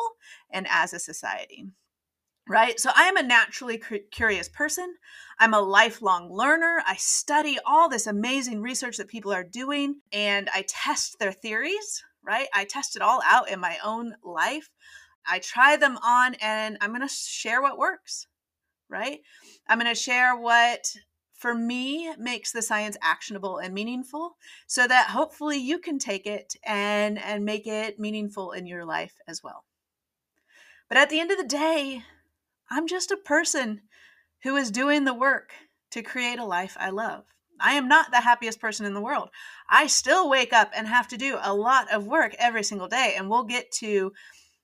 and 0.50 0.66
as 0.70 0.92
a 0.92 0.98
society 0.98 1.66
right? 2.48 2.78
So 2.78 2.90
I 2.94 3.04
am 3.04 3.16
a 3.16 3.22
naturally 3.22 3.80
curious 4.10 4.48
person. 4.48 4.94
I'm 5.38 5.54
a 5.54 5.60
lifelong 5.60 6.32
learner. 6.32 6.82
I 6.86 6.96
study 6.96 7.58
all 7.66 7.88
this 7.88 8.06
amazing 8.06 8.62
research 8.62 8.96
that 8.96 9.08
people 9.08 9.32
are 9.32 9.44
doing 9.44 9.96
and 10.12 10.48
I 10.54 10.64
test 10.68 11.18
their 11.18 11.32
theories, 11.32 12.04
right? 12.24 12.46
I 12.54 12.64
test 12.64 12.96
it 12.96 13.02
all 13.02 13.20
out 13.24 13.50
in 13.50 13.60
my 13.60 13.78
own 13.84 14.14
life. 14.22 14.70
I 15.28 15.40
try 15.40 15.76
them 15.76 15.98
on 16.04 16.34
and 16.34 16.78
I'm 16.80 16.90
going 16.90 17.06
to 17.06 17.12
share 17.12 17.60
what 17.60 17.78
works, 17.78 18.28
right? 18.88 19.20
I'm 19.68 19.78
going 19.80 19.92
to 19.92 20.00
share 20.00 20.36
what 20.36 20.86
for 21.46 21.54
me 21.54 22.12
makes 22.18 22.50
the 22.50 22.60
science 22.60 22.96
actionable 23.00 23.58
and 23.58 23.72
meaningful 23.72 24.36
so 24.66 24.84
that 24.84 25.10
hopefully 25.10 25.56
you 25.56 25.78
can 25.78 25.96
take 25.96 26.26
it 26.26 26.56
and 26.64 27.22
and 27.22 27.44
make 27.44 27.68
it 27.68 28.00
meaningful 28.00 28.50
in 28.50 28.66
your 28.66 28.84
life 28.84 29.14
as 29.28 29.44
well. 29.44 29.62
But 30.88 30.98
at 30.98 31.08
the 31.08 31.20
end 31.20 31.30
of 31.30 31.38
the 31.38 31.44
day, 31.44 32.02
I'm 32.68 32.88
just 32.88 33.12
a 33.12 33.16
person 33.16 33.82
who 34.42 34.56
is 34.56 34.72
doing 34.72 35.04
the 35.04 35.14
work 35.14 35.52
to 35.92 36.02
create 36.02 36.40
a 36.40 36.44
life 36.44 36.76
I 36.80 36.90
love. 36.90 37.22
I 37.60 37.74
am 37.74 37.86
not 37.86 38.10
the 38.10 38.22
happiest 38.22 38.60
person 38.60 38.84
in 38.84 38.94
the 38.94 39.00
world. 39.00 39.30
I 39.70 39.86
still 39.86 40.28
wake 40.28 40.52
up 40.52 40.72
and 40.74 40.88
have 40.88 41.06
to 41.08 41.16
do 41.16 41.38
a 41.40 41.54
lot 41.54 41.88
of 41.92 42.08
work 42.08 42.34
every 42.40 42.64
single 42.64 42.88
day. 42.88 43.14
And 43.16 43.30
we'll 43.30 43.44
get 43.44 43.70
to 43.82 44.12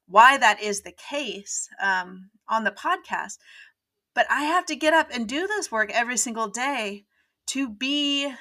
why 0.08 0.36
that 0.36 0.60
is 0.60 0.80
the 0.80 0.90
case 0.90 1.68
um, 1.80 2.30
on 2.48 2.64
the 2.64 2.72
podcast. 2.72 3.38
But 4.14 4.26
I 4.30 4.42
have 4.44 4.66
to 4.66 4.76
get 4.76 4.92
up 4.92 5.08
and 5.12 5.28
do 5.28 5.46
this 5.46 5.70
work 5.70 5.90
every 5.92 6.16
single 6.16 6.48
day 6.48 7.04
to 7.46 7.68
be 7.68 8.32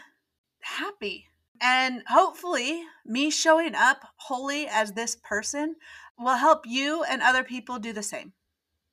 happy. 0.61 1.27
And 1.61 2.03
hopefully, 2.07 2.83
me 3.05 3.29
showing 3.29 3.75
up 3.75 4.03
wholly 4.17 4.67
as 4.67 4.93
this 4.93 5.15
person 5.15 5.75
will 6.17 6.35
help 6.35 6.65
you 6.65 7.03
and 7.03 7.21
other 7.21 7.43
people 7.43 7.79
do 7.79 7.93
the 7.93 8.03
same 8.03 8.33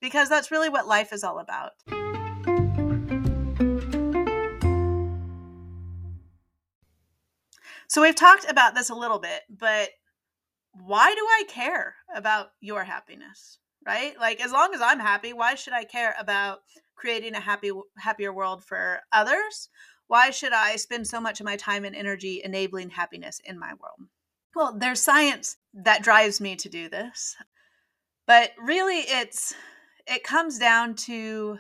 because 0.01 0.29
that's 0.29 0.51
really 0.51 0.69
what 0.69 0.87
life 0.87 1.13
is 1.13 1.25
all 1.25 1.39
about. 1.39 1.73
So 7.89 8.03
we've 8.03 8.15
talked 8.15 8.49
about 8.49 8.75
this 8.75 8.91
a 8.91 8.95
little 8.95 9.19
bit, 9.19 9.41
but 9.49 9.89
why 10.73 11.15
do 11.15 11.21
I 11.21 11.45
care 11.49 11.97
about 12.15 12.49
your 12.61 12.85
happiness? 12.85 13.59
Right? 13.89 14.13
Like 14.21 14.45
as 14.45 14.53
long 14.53 14.75
as 14.75 14.83
I'm 14.83 15.01
happy, 15.01 15.33
why 15.33 15.55
should 15.55 15.73
I 15.73 15.85
care 15.85 16.15
about 16.19 16.59
creating 16.95 17.35
a 17.35 17.41
happy 17.41 17.71
happier 17.97 18.35
world 18.35 18.63
for 18.63 19.01
others? 19.15 19.71
Why 20.09 20.29
should 20.29 20.53
I 20.53 20.77
spend 20.77 21.07
so 21.07 21.23
much 21.23 21.41
of 21.41 21.47
my 21.47 21.57
time 21.57 21.87
and 21.87 21.97
energy 21.97 22.43
enabling 22.45 22.91
happiness 22.91 23.41
in 23.45 23.59
my 23.59 23.73
world? 23.81 24.11
Well, 24.55 24.77
there's 24.79 25.01
science 25.01 25.57
that 25.73 26.03
drives 26.03 26.39
me 26.39 26.55
to 26.57 26.69
do 26.69 26.91
this. 26.91 27.35
But 28.27 28.51
really 28.63 28.99
it's 28.99 29.55
it 30.07 30.23
comes 30.23 30.59
down 30.59 30.95
to 31.07 31.59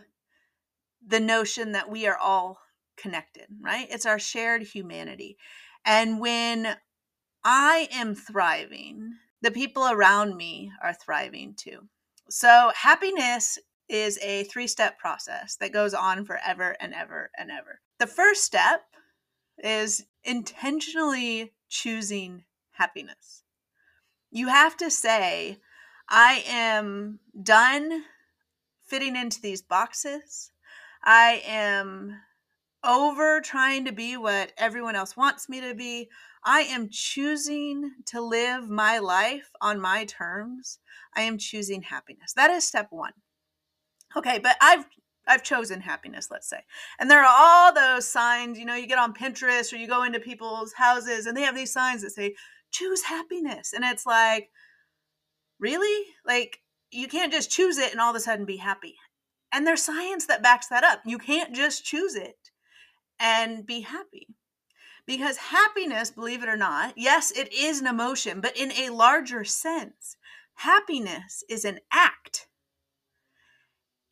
the 1.07 1.21
notion 1.21 1.73
that 1.73 1.89
we 1.91 2.07
are 2.07 2.19
all 2.19 2.59
connected, 2.99 3.47
right? 3.63 3.87
It's 3.91 4.05
our 4.05 4.19
shared 4.19 4.65
humanity. 4.65 5.39
And 5.83 6.21
when 6.21 6.77
I 7.43 7.89
am 7.91 8.15
thriving, 8.15 9.15
the 9.41 9.51
people 9.51 9.89
around 9.89 10.37
me 10.37 10.71
are 10.83 10.93
thriving 10.93 11.55
too. 11.57 11.89
So, 12.31 12.73
happiness 12.75 13.59
is 13.89 14.19
a 14.23 14.45
three 14.45 14.67
step 14.67 14.99
process 14.99 15.57
that 15.57 15.73
goes 15.73 15.95
on 15.95 16.25
forever 16.25 16.77
and 16.81 16.93
ever 16.95 17.31
and 17.39 17.51
ever. 17.51 17.81
The 17.99 18.07
first 18.07 18.45
step 18.45 18.83
is 19.59 20.05
intentionally 20.25 21.55
choosing 21.69 22.45
happiness. 22.73 23.43
You 24.31 24.49
have 24.49 24.77
to 24.77 24.91
say, 24.91 25.59
I 26.09 26.45
am 26.47 27.21
done 27.43 28.05
fitting 28.87 29.17
into 29.17 29.41
these 29.41 29.63
boxes. 29.63 30.53
I 31.03 31.43
am 31.47 32.21
over 32.85 33.41
trying 33.41 33.85
to 33.85 33.93
be 33.93 34.17
what 34.17 34.53
everyone 34.57 34.97
else 34.97 35.17
wants 35.17 35.49
me 35.49 35.61
to 35.61 35.75
be. 35.75 36.09
I 36.45 36.61
am 36.61 36.89
choosing 36.91 37.93
to 38.07 38.21
live 38.21 38.69
my 38.69 38.99
life 38.99 39.51
on 39.61 39.81
my 39.81 40.05
terms. 40.05 40.79
I 41.17 41.23
am 41.23 41.39
choosing 41.39 41.83
happiness. 41.83 42.33
That 42.35 42.51
is 42.51 42.65
step 42.65 42.89
1. 42.91 43.13
Okay, 44.17 44.39
but 44.39 44.57
I've 44.61 44.87
I've 45.27 45.43
chosen 45.43 45.83
happiness, 45.83 46.29
let's 46.31 46.49
say. 46.49 46.61
And 46.99 47.11
there 47.11 47.23
are 47.23 47.37
all 47.39 47.75
those 47.75 48.09
signs, 48.09 48.59
you 48.59 48.65
know, 48.65 48.75
you 48.75 48.87
get 48.87 48.99
on 48.99 49.13
Pinterest 49.13 49.71
or 49.73 49.77
you 49.77 49.87
go 49.87 50.05
into 50.05 50.21
people's 50.21 50.73
houses 50.73 51.27
and 51.27 51.37
they 51.37 51.43
have 51.43 51.55
these 51.55 51.73
signs 51.73 52.01
that 52.01 52.13
say 52.13 52.35
choose 52.71 53.03
happiness. 53.03 53.75
And 53.75 53.85
it's 53.85 54.07
like 54.07 54.49
really? 55.61 56.07
Like 56.27 56.61
you 56.91 57.09
can't 57.09 57.33
just 57.33 57.51
choose 57.51 57.77
it 57.77 57.93
and 57.93 58.01
all 58.01 58.11
of 58.11 58.17
a 58.17 58.21
sudden 58.21 58.47
be 58.47 58.57
happy. 58.57 58.95
And 59.53 59.67
there's 59.67 59.83
science 59.83 60.27
that 60.27 60.43
backs 60.43 60.69
that 60.69 60.85
up. 60.85 61.03
You 61.05 61.19
can't 61.19 61.55
just 61.55 61.85
choose 61.85 62.15
it 62.15 62.37
and 63.19 63.67
be 63.67 63.81
happy. 63.81 64.29
Because 65.07 65.37
happiness, 65.39 66.11
believe 66.11 66.43
it 66.43 66.49
or 66.49 66.57
not, 66.57 66.95
yes, 66.97 67.31
it 67.31 67.53
is 67.53 67.81
an 67.81 67.87
emotion, 67.87 68.41
but 68.41 68.57
in 68.57 68.73
a 68.73 68.91
larger 68.91 69.43
sense, 69.45 70.17
happiness 70.55 71.43
is 71.49 71.65
an 71.65 71.81
act. 71.93 72.47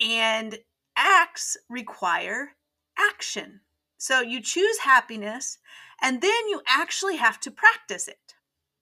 And 0.01 0.59
acts 0.97 1.57
require 1.69 2.53
action. 2.99 3.61
So 3.99 4.21
you 4.21 4.41
choose 4.41 4.79
happiness 4.79 5.59
and 6.03 6.21
then 6.21 6.49
you 6.49 6.63
actually 6.67 7.17
have 7.17 7.41
to 7.41 7.51
practice 7.51 8.09
it. 8.09 8.35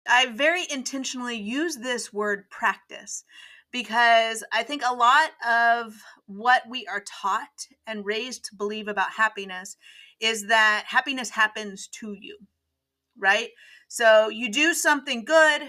I 0.07 0.27
very 0.27 0.65
intentionally 0.71 1.37
use 1.37 1.77
this 1.77 2.13
word 2.13 2.51
practice 2.51 3.25
because 3.75 4.45
I 4.53 4.63
think 4.63 4.83
a 4.87 4.95
lot 4.95 5.31
of 5.45 6.01
what 6.27 6.63
we 6.69 6.87
are 6.87 7.03
taught 7.05 7.67
and 7.89 8.07
raised 8.07 8.45
to 8.45 8.55
believe 8.55 8.87
about 8.87 9.11
happiness 9.11 9.77
is 10.21 10.47
that 10.47 10.85
happiness 10.87 11.31
happens 11.31 11.89
to 11.89 12.13
you, 12.13 12.39
right? 13.19 13.49
So 13.89 14.29
you 14.29 14.53
do 14.53 14.75
something 14.75 15.25
good, 15.25 15.63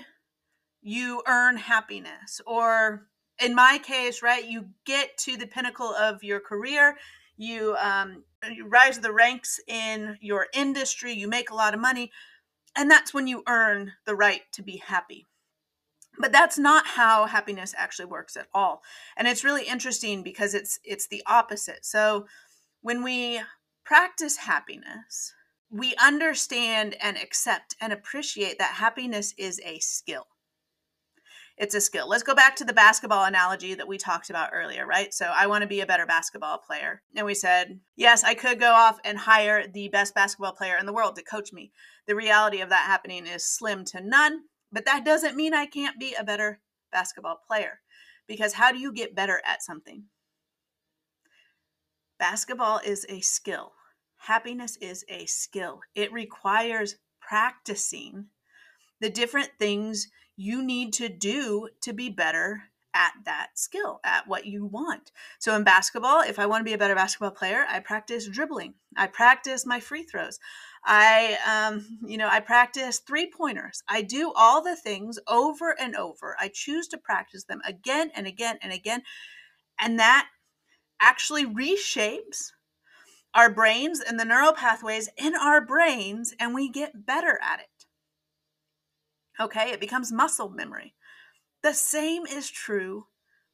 you 0.84 1.24
earn 1.28 1.58
happiness. 1.58 2.42
Or 2.46 3.08
in 3.42 3.56
my 3.56 3.80
case, 3.80 4.22
right, 4.22 4.46
you 4.46 4.68
get 4.86 5.18
to 5.22 5.36
the 5.36 5.48
pinnacle 5.48 5.90
of 5.90 6.24
your 6.24 6.40
career, 6.40 6.98
you, 7.38 7.76
um, 7.78 8.24
you 8.48 8.68
rise 8.68 9.00
the 9.00 9.14
ranks 9.14 9.60
in 9.68 10.20
your 10.22 10.46
industry, 10.54 11.12
you 11.12 11.28
make 11.28 11.50
a 11.50 11.56
lot 11.56 11.74
of 11.74 11.80
money, 11.80 12.12
and 12.76 12.92
that's 12.92 13.16
when 13.16 13.26
you 13.26 13.42
earn 13.48 13.94
the 14.06 14.16
right 14.16 14.44
to 14.52 14.62
be 14.62 14.78
happy 14.78 15.26
but 16.20 16.32
that's 16.32 16.58
not 16.58 16.86
how 16.86 17.26
happiness 17.26 17.74
actually 17.78 18.06
works 18.06 18.36
at 18.36 18.48
all 18.54 18.82
and 19.18 19.28
it's 19.28 19.44
really 19.44 19.66
interesting 19.66 20.24
because 20.24 20.54
it's 20.54 20.80
it's 20.84 21.08
the 21.08 21.24
opposite 21.28 21.86
so 21.86 22.26
when 22.82 23.04
we 23.04 23.42
practice 23.84 24.38
happiness 24.38 25.34
we 25.70 25.96
understand 25.96 26.96
and 27.02 27.18
accept 27.18 27.76
and 27.82 27.92
appreciate 27.92 28.58
that 28.60 28.76
happiness 28.76 29.34
is 29.38 29.60
a 29.66 29.80
skill 29.80 30.28
it's 31.58 31.76
a 31.76 31.80
skill. 31.80 32.10
Let's 32.10 32.24
go 32.24 32.36
back 32.36 32.58
to 32.58 32.66
the 32.66 32.74
basketball 32.74 33.24
analogy 33.24 33.76
that 33.76 33.88
we 33.88 33.98
talked 33.98 34.30
about 34.30 34.50
earlier, 34.54 34.86
right? 34.86 35.14
So 35.14 35.32
I 35.34 35.48
want 35.48 35.62
to 35.62 35.68
be 35.68 35.80
a 35.80 35.86
better 35.86 36.06
basketball 36.06 36.58
player. 36.58 37.02
And 37.16 37.26
we 37.26 37.34
said, 37.34 37.80
yes, 37.96 38.26
I 38.26 38.34
could 38.34 38.60
go 38.60 38.74
off 38.74 39.00
and 39.06 39.18
hire 39.18 39.66
the 39.66 39.88
best 39.88 40.14
basketball 40.14 40.52
player 40.52 40.76
in 40.78 40.86
the 40.86 40.94
world 40.94 41.16
to 41.16 41.24
coach 41.24 41.54
me. 41.54 41.72
The 42.08 42.16
reality 42.16 42.60
of 42.60 42.70
that 42.70 42.86
happening 42.86 43.26
is 43.26 43.46
slim 43.46 43.86
to 43.86 44.02
none. 44.02 44.42
But 44.72 44.86
that 44.86 45.06
doesn't 45.06 45.36
mean 45.36 45.54
I 45.54 45.66
can't 45.66 46.00
be 46.00 46.14
a 46.14 46.24
better 46.24 46.60
basketball 46.92 47.40
player 47.48 47.80
because 48.28 48.54
how 48.54 48.72
do 48.72 48.80
you 48.80 48.92
get 48.92 49.16
better 49.16 49.42
at 49.46 49.64
something? 49.64 50.06
Basketball 52.18 52.80
is 52.86 53.06
a 53.10 53.22
skill. 53.22 53.74
Happiness 54.18 54.78
is 54.78 55.06
a 55.10 55.26
skill. 55.26 55.82
It 55.94 56.12
requires 56.12 56.96
practicing 57.20 58.28
the 59.00 59.10
different 59.10 59.52
things 59.60 60.08
you 60.36 60.64
need 60.64 60.94
to 60.94 61.10
do 61.10 61.70
to 61.82 61.94
be 61.94 62.10
better 62.10 62.64
at 62.96 63.12
that 63.26 63.50
skill, 63.56 64.00
at 64.04 64.28
what 64.28 64.46
you 64.46 64.66
want. 64.66 65.12
So 65.38 65.54
in 65.56 65.64
basketball, 65.64 66.22
if 66.22 66.40
I 66.40 66.46
want 66.46 66.62
to 66.62 66.66
be 66.66 66.74
a 66.74 66.78
better 66.78 66.96
basketball 66.96 67.32
player, 67.32 67.66
I 67.70 67.80
practice 67.82 68.28
dribbling. 68.28 68.74
I 68.98 69.08
practice 69.08 69.66
my 69.66 69.80
free 69.80 70.04
throws. 70.04 70.40
I, 70.86 71.38
um, 71.46 72.00
you 72.08 72.18
know, 72.18 72.30
I 72.30 72.40
practice 72.40 73.00
three 73.00 73.30
pointers. 73.30 73.84
I 73.88 74.02
do 74.02 74.32
all 74.36 74.64
the 74.64 74.76
things 74.78 75.20
over 75.28 75.76
and 75.80 75.96
over. 75.96 76.36
I 76.40 76.50
choose 76.52 76.88
to 76.90 76.98
practice 76.98 77.44
them 77.44 77.62
again 77.68 78.12
and 78.16 78.26
again 78.26 78.58
and 78.62 78.72
again. 78.72 79.04
And 79.80 80.00
that 80.00 80.30
actually 81.02 81.46
reshapes 81.46 82.52
our 83.34 83.50
brains 83.50 84.00
and 84.00 84.18
the 84.18 84.26
neural 84.26 84.54
pathways 84.54 85.10
in 85.18 85.36
our 85.36 85.60
brains, 85.60 86.34
and 86.40 86.56
we 86.56 86.70
get 86.70 87.06
better 87.06 87.38
at 87.44 87.60
it. 87.60 87.68
Okay, 89.38 89.72
it 89.72 89.82
becomes 89.82 90.14
muscle 90.14 90.50
memory. 90.50 90.95
The 91.66 91.74
same 91.74 92.28
is 92.28 92.52
true 92.52 93.08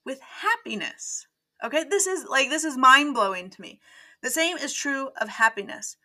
with 0.04 0.20
happiness. 0.20 1.28
Okay, 1.64 1.86
this 1.86 2.08
is 2.08 2.26
like, 2.30 2.50
this 2.50 2.66
is 2.66 2.76
mind 2.76 3.14
blowing 3.14 3.50
to 3.50 3.62
me. 3.62 3.80
The 4.22 4.30
same 4.30 4.58
is 4.58 4.74
true 4.74 5.12
of 5.22 5.30
happiness. 5.30 5.96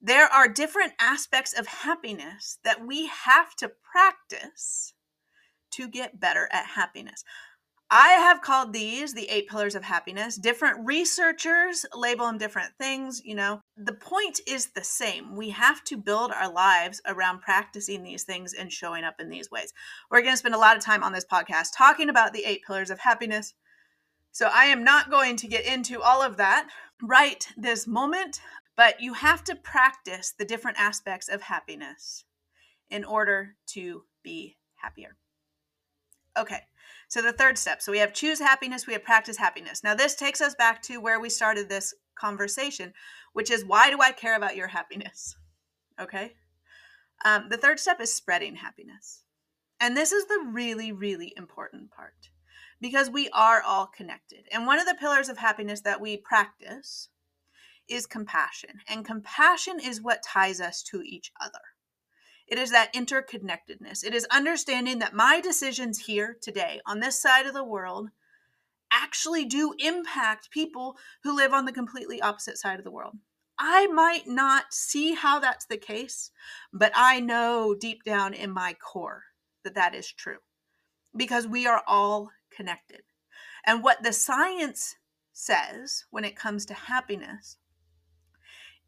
There 0.00 0.24
are 0.24 0.48
different 0.48 0.94
aspects 0.98 1.52
of 1.52 1.66
happiness 1.66 2.60
that 2.64 2.86
we 2.86 3.08
have 3.08 3.54
to 3.56 3.68
practice 3.68 4.94
to 5.72 5.86
get 5.86 6.18
better 6.18 6.48
at 6.50 6.64
happiness. 6.64 7.24
I 7.90 8.08
have 8.08 8.40
called 8.40 8.72
these 8.72 9.12
the 9.12 9.28
eight 9.28 9.48
pillars 9.48 9.74
of 9.74 9.84
happiness. 9.84 10.36
Different 10.36 10.86
researchers 10.86 11.84
label 11.94 12.26
them 12.26 12.38
different 12.38 12.72
things. 12.78 13.20
You 13.24 13.34
know, 13.34 13.60
the 13.76 13.92
point 13.92 14.40
is 14.46 14.68
the 14.68 14.82
same. 14.82 15.36
We 15.36 15.50
have 15.50 15.84
to 15.84 15.96
build 15.96 16.32
our 16.32 16.50
lives 16.50 17.00
around 17.06 17.42
practicing 17.42 18.02
these 18.02 18.24
things 18.24 18.54
and 18.54 18.72
showing 18.72 19.04
up 19.04 19.16
in 19.20 19.28
these 19.28 19.50
ways. 19.50 19.72
We're 20.10 20.22
going 20.22 20.32
to 20.32 20.38
spend 20.38 20.54
a 20.54 20.58
lot 20.58 20.76
of 20.76 20.82
time 20.82 21.02
on 21.02 21.12
this 21.12 21.26
podcast 21.30 21.68
talking 21.76 22.08
about 22.08 22.32
the 22.32 22.44
eight 22.44 22.62
pillars 22.66 22.90
of 22.90 23.00
happiness. 23.00 23.54
So 24.32 24.48
I 24.52 24.64
am 24.64 24.82
not 24.82 25.10
going 25.10 25.36
to 25.36 25.46
get 25.46 25.66
into 25.66 26.00
all 26.00 26.22
of 26.22 26.38
that 26.38 26.68
right 27.02 27.46
this 27.56 27.86
moment, 27.86 28.40
but 28.76 29.00
you 29.00 29.12
have 29.12 29.44
to 29.44 29.54
practice 29.54 30.32
the 30.36 30.44
different 30.44 30.80
aspects 30.80 31.28
of 31.28 31.42
happiness 31.42 32.24
in 32.90 33.04
order 33.04 33.56
to 33.68 34.04
be 34.22 34.56
happier. 34.76 35.16
Okay. 36.36 36.60
So 37.08 37.22
the 37.22 37.32
third 37.32 37.58
step. 37.58 37.82
So 37.82 37.92
we 37.92 37.98
have 37.98 38.12
choose 38.12 38.38
happiness, 38.38 38.86
we 38.86 38.92
have 38.94 39.04
practice 39.04 39.36
happiness. 39.36 39.84
Now 39.84 39.94
this 39.94 40.14
takes 40.14 40.40
us 40.40 40.54
back 40.54 40.82
to 40.82 41.00
where 41.00 41.20
we 41.20 41.28
started 41.28 41.68
this 41.68 41.94
conversation, 42.14 42.92
which 43.32 43.50
is 43.50 43.64
why 43.64 43.90
do 43.90 44.00
I 44.00 44.12
care 44.12 44.36
about 44.36 44.56
your 44.56 44.68
happiness? 44.68 45.36
Okay. 46.00 46.32
Um, 47.24 47.46
the 47.50 47.56
third 47.56 47.78
step 47.78 48.00
is 48.00 48.12
spreading 48.12 48.56
happiness. 48.56 49.22
And 49.78 49.96
this 49.96 50.10
is 50.10 50.26
the 50.26 50.44
really, 50.50 50.90
really 50.90 51.32
important 51.36 51.92
part 51.92 52.30
because 52.80 53.08
we 53.08 53.28
are 53.30 53.62
all 53.62 53.86
connected. 53.86 54.46
And 54.50 54.66
one 54.66 54.80
of 54.80 54.86
the 54.86 54.96
pillars 54.98 55.28
of 55.28 55.38
happiness 55.38 55.82
that 55.82 56.00
we 56.00 56.16
practice 56.16 57.10
is 57.88 58.06
compassion. 58.06 58.80
And 58.88 59.04
compassion 59.04 59.78
is 59.78 60.02
what 60.02 60.22
ties 60.22 60.60
us 60.60 60.82
to 60.90 61.02
each 61.02 61.30
other. 61.40 61.60
It 62.46 62.58
is 62.58 62.70
that 62.70 62.92
interconnectedness. 62.92 64.04
It 64.04 64.14
is 64.14 64.26
understanding 64.30 64.98
that 64.98 65.14
my 65.14 65.40
decisions 65.40 66.00
here 66.00 66.36
today 66.40 66.80
on 66.86 67.00
this 67.00 67.20
side 67.20 67.46
of 67.46 67.54
the 67.54 67.64
world 67.64 68.10
actually 68.92 69.44
do 69.44 69.74
impact 69.78 70.50
people 70.50 70.96
who 71.22 71.34
live 71.34 71.52
on 71.52 71.64
the 71.64 71.72
completely 71.72 72.20
opposite 72.20 72.58
side 72.58 72.78
of 72.78 72.84
the 72.84 72.90
world. 72.90 73.16
I 73.58 73.86
might 73.86 74.26
not 74.26 74.72
see 74.72 75.14
how 75.14 75.38
that's 75.38 75.66
the 75.66 75.76
case, 75.76 76.30
but 76.72 76.92
I 76.94 77.20
know 77.20 77.74
deep 77.74 78.04
down 78.04 78.34
in 78.34 78.50
my 78.50 78.74
core 78.74 79.22
that 79.62 79.74
that 79.74 79.94
is 79.94 80.12
true 80.12 80.38
because 81.16 81.46
we 81.46 81.66
are 81.66 81.82
all 81.86 82.30
connected. 82.54 83.02
And 83.64 83.82
what 83.82 84.02
the 84.02 84.12
science 84.12 84.96
says 85.32 86.04
when 86.10 86.24
it 86.24 86.36
comes 86.36 86.66
to 86.66 86.74
happiness 86.74 87.56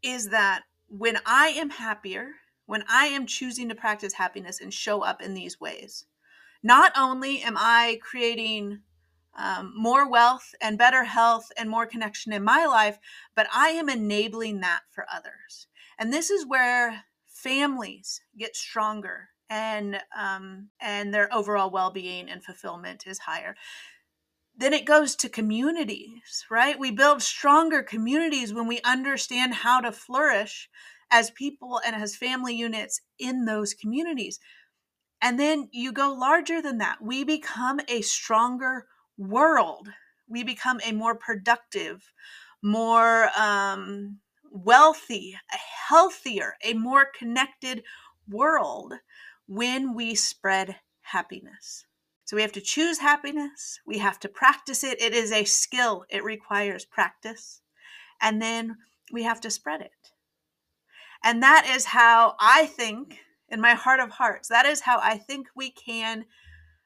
is 0.03 0.29
that 0.29 0.63
when 0.87 1.17
I 1.25 1.49
am 1.49 1.71
happier, 1.71 2.35
when 2.67 2.83
I 2.87 3.07
am 3.07 3.25
choosing 3.25 3.69
to 3.69 3.75
practice 3.75 4.13
happiness 4.13 4.61
and 4.61 4.71
show 4.71 5.01
up 5.01 5.21
in 5.21 5.33
these 5.33 5.59
ways. 5.59 6.05
Not 6.61 6.91
only 6.95 7.41
am 7.41 7.55
I 7.57 7.99
creating 8.03 8.81
um, 9.37 9.73
more 9.75 10.09
wealth 10.09 10.53
and 10.61 10.77
better 10.77 11.03
health 11.03 11.51
and 11.57 11.69
more 11.69 11.85
connection 11.85 12.33
in 12.33 12.43
my 12.43 12.65
life, 12.65 12.99
but 13.35 13.47
I 13.53 13.69
am 13.69 13.89
enabling 13.89 14.59
that 14.59 14.81
for 14.91 15.05
others. 15.11 15.67
And 15.97 16.13
this 16.13 16.29
is 16.29 16.45
where 16.45 17.03
families 17.25 18.21
get 18.37 18.55
stronger 18.55 19.29
and 19.49 19.99
um, 20.17 20.69
and 20.79 21.13
their 21.13 21.33
overall 21.33 21.69
well-being 21.69 22.29
and 22.29 22.43
fulfillment 22.43 23.05
is 23.07 23.19
higher 23.19 23.55
then 24.59 24.73
it 24.73 24.85
goes 24.85 25.15
to 25.15 25.29
communities 25.29 26.45
right 26.49 26.79
we 26.79 26.91
build 26.91 27.21
stronger 27.21 27.83
communities 27.83 28.53
when 28.53 28.67
we 28.67 28.81
understand 28.81 29.53
how 29.53 29.79
to 29.79 29.91
flourish 29.91 30.69
as 31.11 31.31
people 31.31 31.79
and 31.85 31.95
as 31.95 32.15
family 32.15 32.55
units 32.55 33.01
in 33.19 33.45
those 33.45 33.73
communities. 33.73 34.39
And 35.21 35.39
then 35.39 35.69
you 35.71 35.91
go 35.91 36.13
larger 36.13 36.61
than 36.61 36.77
that. 36.79 37.01
We 37.01 37.23
become 37.23 37.79
a 37.87 38.01
stronger 38.01 38.85
world. 39.17 39.89
We 40.27 40.43
become 40.43 40.79
a 40.85 40.91
more 40.91 41.15
productive, 41.15 42.11
more 42.61 43.29
um, 43.37 44.19
wealthy, 44.51 45.37
a 45.51 45.57
healthier, 45.89 46.55
a 46.63 46.73
more 46.73 47.07
connected 47.17 47.83
world 48.29 48.93
when 49.47 49.95
we 49.95 50.13
spread 50.13 50.75
happiness. 51.01 51.85
So 52.25 52.35
we 52.35 52.41
have 52.41 52.51
to 52.51 52.61
choose 52.61 52.99
happiness. 52.99 53.79
We 53.87 53.99
have 53.99 54.19
to 54.19 54.29
practice 54.29 54.83
it. 54.83 55.01
It 55.01 55.13
is 55.13 55.31
a 55.31 55.45
skill, 55.45 56.03
it 56.09 56.23
requires 56.23 56.83
practice. 56.83 57.61
And 58.21 58.41
then 58.41 58.77
we 59.11 59.23
have 59.23 59.39
to 59.41 59.49
spread 59.49 59.81
it. 59.81 60.11
And 61.23 61.43
that 61.43 61.67
is 61.67 61.85
how 61.85 62.35
I 62.39 62.65
think, 62.65 63.19
in 63.49 63.61
my 63.61 63.73
heart 63.73 63.99
of 63.99 64.11
hearts, 64.11 64.49
that 64.49 64.65
is 64.65 64.81
how 64.81 64.99
I 64.99 65.17
think 65.17 65.47
we 65.55 65.71
can 65.71 66.25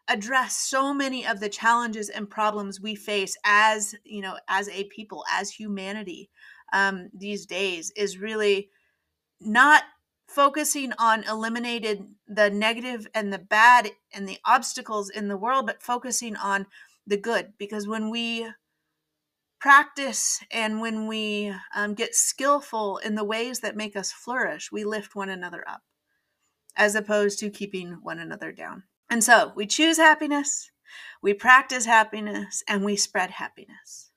address 0.08 0.56
so 0.56 0.94
many 0.94 1.26
of 1.26 1.40
the 1.40 1.50
challenges 1.50 2.10
and 2.10 2.30
problems 2.30 2.82
we 2.82 2.96
face 2.96 3.38
as, 3.46 3.96
you 4.04 4.22
know, 4.22 4.38
as 4.48 4.68
a 4.70 4.84
people, 4.86 5.24
as 5.32 5.50
humanity 5.50 6.30
um, 6.74 7.10
these 7.14 7.46
days 7.46 7.92
is 7.96 8.18
really 8.18 8.70
not 9.40 9.84
focusing 10.28 10.94
on 10.98 11.24
eliminating 11.26 12.16
the 12.28 12.50
negative 12.50 13.08
and 13.14 13.34
the 13.34 13.40
bad 13.40 13.92
and 14.14 14.28
the 14.28 14.38
obstacles 14.46 15.10
in 15.10 15.28
the 15.28 15.38
world, 15.38 15.66
but 15.66 15.82
focusing 15.82 16.36
on 16.36 16.66
the 17.06 17.18
good. 17.18 17.54
Because 17.58 17.88
when 17.88 18.10
we 18.10 18.48
practice 19.62 20.44
and 20.52 20.82
when 20.82 21.06
we 21.06 21.54
um, 21.76 21.94
get 21.94 22.16
skillful 22.16 22.98
in 22.98 23.14
the 23.14 23.24
ways 23.24 23.60
that 23.60 23.78
make 23.78 23.96
us 23.96 24.12
flourish, 24.12 24.72
we 24.72 24.84
lift 24.84 25.16
one 25.16 25.30
another 25.30 25.64
up 25.70 25.84
as 26.76 26.96
opposed 26.96 27.38
to 27.40 27.50
keeping 27.50 28.00
one 28.02 28.18
another 28.18 28.52
down. 28.52 28.84
And 29.10 29.24
so 29.24 29.54
we 29.56 29.68
choose 29.68 29.98
happiness, 29.98 30.72
we 31.22 31.34
practice 31.34 31.86
happiness, 31.86 32.64
and 32.68 32.84
we 32.84 32.96
spread 32.96 33.30
happiness. 33.30 34.10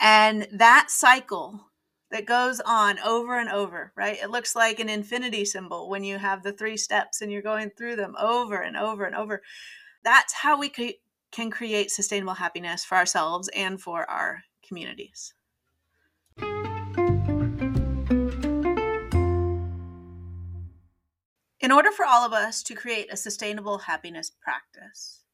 And 0.00 0.46
that 0.52 0.86
cycle 0.88 1.66
that 2.12 2.26
goes 2.26 2.60
on 2.60 2.98
over 3.00 3.38
and 3.38 3.48
over, 3.48 3.92
right? 3.96 4.18
It 4.22 4.30
looks 4.30 4.54
like 4.54 4.78
an 4.78 4.88
infinity 4.88 5.44
symbol 5.44 5.88
when 5.88 6.04
you 6.04 6.18
have 6.18 6.42
the 6.42 6.52
three 6.52 6.76
steps 6.76 7.20
and 7.20 7.32
you're 7.32 7.42
going 7.42 7.70
through 7.76 7.96
them 7.96 8.14
over 8.20 8.60
and 8.60 8.76
over 8.76 9.04
and 9.04 9.16
over. 9.16 9.42
That's 10.04 10.32
how 10.32 10.58
we 10.58 10.70
can 11.32 11.50
create 11.50 11.90
sustainable 11.90 12.34
happiness 12.34 12.84
for 12.84 12.96
ourselves 12.96 13.48
and 13.48 13.80
for 13.80 14.08
our 14.08 14.42
communities. 14.70 15.34
In 21.58 21.72
order 21.72 21.90
for 21.90 22.06
all 22.06 22.24
of 22.24 22.32
us 22.32 22.62
to 22.62 22.76
create 22.76 23.12
a 23.12 23.16
sustainable 23.16 23.78
happiness 23.78 24.30
practice, 24.30 25.24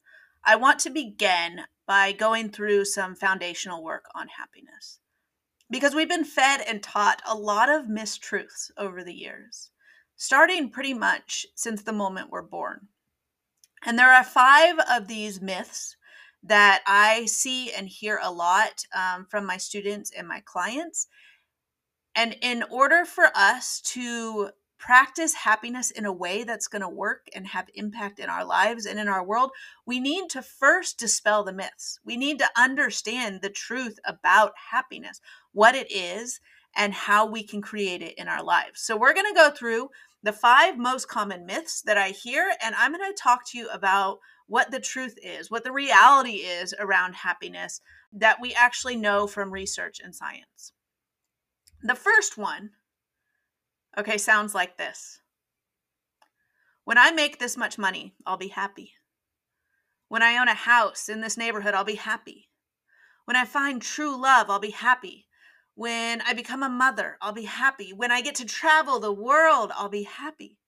I 0.42 0.56
want 0.56 0.78
to 0.80 0.90
begin 0.90 1.60
by 1.86 2.12
going 2.12 2.48
through 2.48 2.86
some 2.86 3.14
foundational 3.14 3.84
work 3.84 4.06
on 4.14 4.28
happiness. 4.28 5.00
Because 5.70 5.94
we've 5.94 6.08
been 6.08 6.24
fed 6.24 6.62
and 6.66 6.82
taught 6.82 7.20
a 7.26 7.36
lot 7.36 7.68
of 7.68 7.86
mistruths 7.86 8.70
over 8.78 9.04
the 9.04 9.12
years, 9.12 9.70
starting 10.16 10.70
pretty 10.70 10.94
much 10.94 11.46
since 11.54 11.82
the 11.82 11.92
moment 11.92 12.30
we're 12.30 12.40
born. 12.40 12.88
And 13.84 13.98
there 13.98 14.12
are 14.12 14.24
five 14.24 14.76
of 14.90 15.08
these 15.08 15.42
myths 15.42 15.96
that 16.46 16.82
I 16.86 17.26
see 17.26 17.72
and 17.72 17.88
hear 17.88 18.20
a 18.22 18.30
lot 18.30 18.84
um, 18.94 19.26
from 19.28 19.46
my 19.46 19.56
students 19.56 20.12
and 20.16 20.28
my 20.28 20.42
clients. 20.44 21.08
And 22.14 22.36
in 22.40 22.64
order 22.70 23.04
for 23.04 23.26
us 23.34 23.80
to 23.92 24.50
practice 24.78 25.34
happiness 25.34 25.90
in 25.90 26.04
a 26.04 26.12
way 26.12 26.44
that's 26.44 26.68
going 26.68 26.82
to 26.82 26.88
work 26.88 27.28
and 27.34 27.46
have 27.46 27.68
impact 27.74 28.18
in 28.18 28.28
our 28.28 28.44
lives 28.44 28.86
and 28.86 28.98
in 28.98 29.08
our 29.08 29.24
world, 29.24 29.50
we 29.86 30.00
need 30.00 30.28
to 30.30 30.42
first 30.42 30.98
dispel 30.98 31.42
the 31.42 31.52
myths. 31.52 31.98
We 32.04 32.16
need 32.16 32.38
to 32.38 32.48
understand 32.56 33.40
the 33.42 33.50
truth 33.50 33.98
about 34.04 34.52
happiness, 34.70 35.20
what 35.52 35.74
it 35.74 35.90
is, 35.90 36.40
and 36.76 36.92
how 36.92 37.26
we 37.26 37.42
can 37.42 37.62
create 37.62 38.02
it 38.02 38.14
in 38.18 38.28
our 38.28 38.42
lives. 38.42 38.82
So, 38.82 38.96
we're 38.96 39.14
going 39.14 39.32
to 39.32 39.34
go 39.34 39.50
through 39.50 39.88
the 40.22 40.32
five 40.32 40.76
most 40.76 41.08
common 41.08 41.46
myths 41.46 41.82
that 41.82 41.96
I 41.96 42.08
hear, 42.08 42.52
and 42.62 42.74
I'm 42.74 42.92
going 42.92 43.10
to 43.10 43.22
talk 43.22 43.46
to 43.48 43.58
you 43.58 43.68
about 43.70 44.18
what 44.46 44.70
the 44.70 44.80
truth 44.80 45.18
is, 45.22 45.50
what 45.50 45.64
the 45.64 45.72
reality 45.72 46.38
is 46.38 46.74
around 46.78 47.14
happiness 47.14 47.80
that 48.12 48.40
we 48.40 48.54
actually 48.54 48.96
know 48.96 49.26
from 49.26 49.52
research 49.52 50.00
and 50.02 50.14
science. 50.14 50.72
The 51.82 51.94
first 51.94 52.38
one, 52.38 52.70
okay, 53.98 54.18
sounds 54.18 54.54
like 54.54 54.78
this 54.78 55.20
When 56.84 56.98
I 56.98 57.10
make 57.10 57.38
this 57.38 57.56
much 57.56 57.78
money, 57.78 58.14
I'll 58.24 58.36
be 58.36 58.48
happy. 58.48 58.92
When 60.08 60.22
I 60.22 60.38
own 60.38 60.48
a 60.48 60.54
house 60.54 61.08
in 61.08 61.20
this 61.20 61.36
neighborhood, 61.36 61.74
I'll 61.74 61.84
be 61.84 61.96
happy. 61.96 62.48
When 63.24 63.36
I 63.36 63.44
find 63.44 63.82
true 63.82 64.20
love, 64.20 64.48
I'll 64.48 64.60
be 64.60 64.70
happy. 64.70 65.26
When 65.74 66.22
I 66.22 66.32
become 66.32 66.62
a 66.62 66.68
mother, 66.68 67.18
I'll 67.20 67.32
be 67.32 67.44
happy. 67.44 67.92
When 67.92 68.12
I 68.12 68.22
get 68.22 68.36
to 68.36 68.46
travel 68.46 69.00
the 69.00 69.12
world, 69.12 69.72
I'll 69.74 69.88
be 69.88 70.04
happy. 70.04 70.58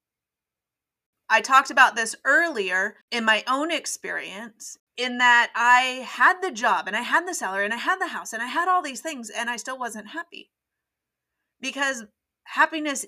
I 1.31 1.41
talked 1.41 1.71
about 1.71 1.95
this 1.95 2.17
earlier 2.25 2.97
in 3.11 3.25
my 3.25 3.45
own 3.47 3.71
experience, 3.71 4.79
in 4.97 5.19
that 5.19 5.51
I 5.55 6.07
had 6.07 6.43
the 6.43 6.51
job 6.51 6.88
and 6.88 6.97
I 6.97 7.03
had 7.03 7.27
the 7.27 7.35
salary 7.35 7.64
and 7.64 7.73
I 7.73 7.79
had 7.79 8.01
the 8.01 8.09
house 8.09 8.33
and 8.33 8.43
I 8.43 8.47
had 8.47 8.69
all 8.69 8.83
these 8.83 9.01
things 9.01 9.31
and 9.31 9.49
I 9.49 9.57
still 9.57 9.79
wasn't 9.79 10.09
happy. 10.09 10.51
Because 11.61 12.05
happiness 12.45 13.07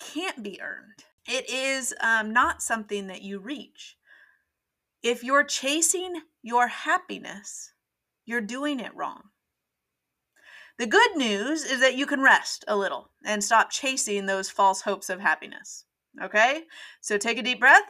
can't 0.00 0.42
be 0.42 0.60
earned, 0.60 1.04
it 1.26 1.48
is 1.48 1.94
um, 2.00 2.32
not 2.32 2.62
something 2.62 3.06
that 3.06 3.22
you 3.22 3.38
reach. 3.38 3.96
If 5.02 5.22
you're 5.22 5.44
chasing 5.44 6.22
your 6.42 6.66
happiness, 6.66 7.72
you're 8.24 8.40
doing 8.40 8.80
it 8.80 8.94
wrong. 8.96 9.22
The 10.78 10.86
good 10.86 11.16
news 11.16 11.64
is 11.64 11.80
that 11.80 11.96
you 11.96 12.06
can 12.06 12.20
rest 12.20 12.64
a 12.66 12.76
little 12.76 13.10
and 13.24 13.42
stop 13.44 13.70
chasing 13.70 14.26
those 14.26 14.50
false 14.50 14.82
hopes 14.82 15.10
of 15.10 15.20
happiness. 15.20 15.84
Okay? 16.22 16.64
So 17.00 17.18
take 17.18 17.38
a 17.38 17.42
deep 17.42 17.60
breath. 17.60 17.84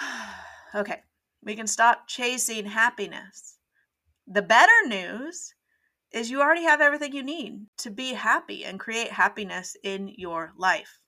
okay, 0.74 1.02
we 1.42 1.54
can 1.54 1.66
stop 1.66 2.08
chasing 2.08 2.66
happiness. 2.66 3.58
The 4.26 4.42
better 4.42 4.72
news 4.86 5.54
is 6.12 6.30
you 6.30 6.40
already 6.40 6.64
have 6.64 6.80
everything 6.80 7.12
you 7.12 7.22
need 7.22 7.66
to 7.78 7.90
be 7.90 8.14
happy 8.14 8.64
and 8.64 8.80
create 8.80 9.12
happiness 9.12 9.76
in 9.82 10.12
your 10.16 10.52
life. 10.56 11.00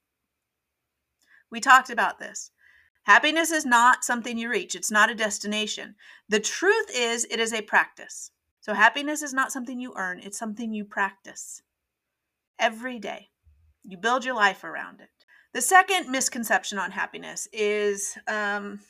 We 1.51 1.59
talked 1.59 1.89
about 1.89 2.19
this. 2.19 2.51
Happiness 3.03 3.51
is 3.51 3.65
not 3.65 4.03
something 4.03 4.37
you 4.37 4.49
reach, 4.49 4.75
it's 4.75 4.91
not 4.91 5.09
a 5.09 5.15
destination. 5.15 5.95
The 6.27 6.39
truth 6.39 6.91
is, 6.93 7.25
it 7.31 7.39
is 7.39 7.53
a 7.53 7.61
practice. 7.61 8.31
So, 8.61 8.73
happiness 8.73 9.23
is 9.23 9.33
not 9.33 9.51
something 9.51 9.79
you 9.79 9.93
earn, 9.95 10.19
it's 10.19 10.37
something 10.37 10.73
you 10.73 10.85
practice 10.85 11.63
every 12.59 12.99
day. 12.99 13.29
You 13.83 13.97
build 13.97 14.25
your 14.25 14.35
life 14.35 14.63
around 14.63 15.01
it. 15.01 15.18
The 15.53 15.61
second 15.61 16.09
misconception 16.09 16.77
on 16.77 16.91
happiness 16.91 17.47
is 17.51 18.17
um, 18.27 18.81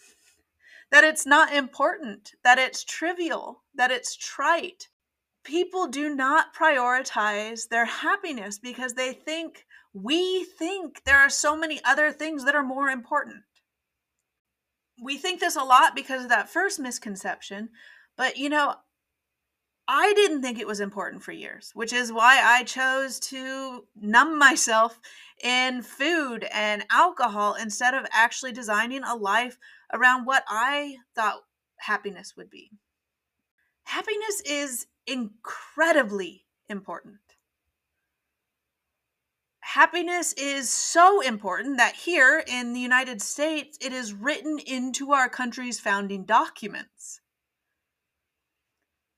that 0.91 1.03
it's 1.03 1.25
not 1.25 1.53
important, 1.53 2.33
that 2.43 2.59
it's 2.59 2.83
trivial, 2.83 3.63
that 3.75 3.91
it's 3.91 4.15
trite. 4.15 4.89
People 5.45 5.87
do 5.87 6.13
not 6.13 6.53
prioritize 6.53 7.69
their 7.69 7.85
happiness 7.85 8.59
because 8.59 8.93
they 8.93 9.13
think, 9.13 9.65
we 9.93 10.43
think 10.43 11.03
there 11.05 11.17
are 11.17 11.29
so 11.29 11.55
many 11.55 11.79
other 11.85 12.11
things 12.11 12.43
that 12.43 12.55
are 12.55 12.63
more 12.63 12.89
important. 12.89 13.43
We 15.01 15.17
think 15.17 15.39
this 15.39 15.55
a 15.55 15.63
lot 15.63 15.95
because 15.95 16.23
of 16.23 16.29
that 16.29 16.49
first 16.49 16.77
misconception, 16.77 17.69
but 18.17 18.37
you 18.37 18.49
know, 18.49 18.75
I 19.87 20.13
didn't 20.13 20.43
think 20.43 20.59
it 20.59 20.67
was 20.67 20.81
important 20.81 21.23
for 21.23 21.31
years, 21.31 21.71
which 21.73 21.93
is 21.93 22.11
why 22.11 22.39
I 22.43 22.63
chose 22.63 23.19
to 23.21 23.85
numb 23.99 24.37
myself 24.37 24.99
in 25.43 25.81
food 25.81 26.45
and 26.51 26.85
alcohol 26.91 27.55
instead 27.55 27.93
of 27.93 28.05
actually 28.11 28.51
designing 28.51 29.03
a 29.03 29.15
life 29.15 29.57
around 29.93 30.25
what 30.25 30.43
I 30.47 30.97
thought 31.15 31.43
happiness 31.77 32.35
would 32.35 32.49
be. 32.49 32.71
Happiness 33.83 34.41
is 34.45 34.87
incredibly 35.07 36.45
important. 36.67 37.17
Happiness 39.61 40.33
is 40.33 40.69
so 40.69 41.21
important 41.21 41.77
that 41.77 41.95
here 41.95 42.43
in 42.47 42.73
the 42.73 42.79
United 42.79 43.21
States, 43.21 43.77
it 43.81 43.93
is 43.93 44.13
written 44.13 44.57
into 44.59 45.11
our 45.11 45.29
country's 45.29 45.79
founding 45.79 46.25
documents. 46.25 47.21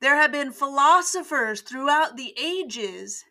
There 0.02 0.16
have 0.16 0.32
been 0.32 0.52
philosophers 0.52 1.62
throughout 1.62 2.18
the 2.18 2.34
ages 2.38 3.24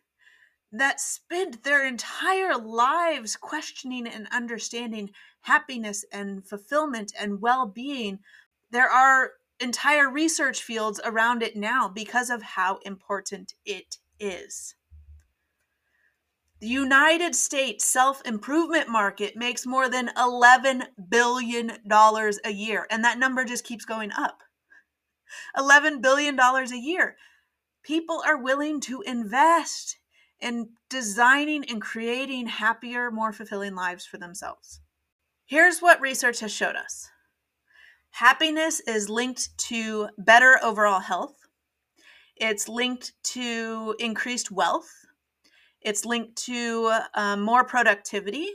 that 0.72 1.00
spent 1.00 1.64
their 1.64 1.86
entire 1.86 2.56
lives 2.56 3.36
questioning 3.36 4.06
and 4.06 4.28
understanding 4.32 5.10
happiness 5.42 6.04
and 6.12 6.46
fulfillment 6.46 7.12
and 7.18 7.40
well 7.40 7.66
being. 7.66 8.20
There 8.70 8.88
are 8.88 9.32
entire 9.58 10.10
research 10.10 10.62
fields 10.62 11.00
around 11.04 11.42
it 11.42 11.56
now 11.56 11.88
because 11.88 12.30
of 12.30 12.42
how 12.42 12.78
important 12.84 13.54
it 13.64 13.98
is. 14.18 14.74
The 16.60 16.68
United 16.68 17.34
States 17.34 17.86
self 17.86 18.20
improvement 18.26 18.88
market 18.88 19.34
makes 19.34 19.66
more 19.66 19.88
than 19.88 20.10
$11 20.16 20.82
billion 21.08 21.70
a 21.90 22.50
year, 22.50 22.86
and 22.90 23.02
that 23.02 23.18
number 23.18 23.44
just 23.44 23.64
keeps 23.64 23.86
going 23.86 24.12
up. 24.12 24.42
$11 25.56 26.02
billion 26.02 26.38
a 26.38 26.76
year. 26.76 27.16
People 27.82 28.22
are 28.26 28.36
willing 28.36 28.80
to 28.82 29.00
invest 29.02 29.99
in 30.40 30.70
designing 30.88 31.64
and 31.68 31.80
creating 31.80 32.46
happier, 32.46 33.10
more 33.10 33.32
fulfilling 33.32 33.74
lives 33.74 34.06
for 34.06 34.18
themselves. 34.18 34.80
Here's 35.46 35.80
what 35.80 36.00
research 36.00 36.40
has 36.40 36.52
showed 36.52 36.76
us 36.76 37.10
happiness 38.12 38.80
is 38.80 39.08
linked 39.08 39.56
to 39.58 40.08
better 40.18 40.58
overall 40.62 41.00
health, 41.00 41.36
it's 42.36 42.68
linked 42.68 43.12
to 43.22 43.94
increased 43.98 44.50
wealth, 44.50 44.90
it's 45.80 46.04
linked 46.04 46.36
to 46.44 46.92
um, 47.14 47.42
more 47.42 47.64
productivity. 47.64 48.48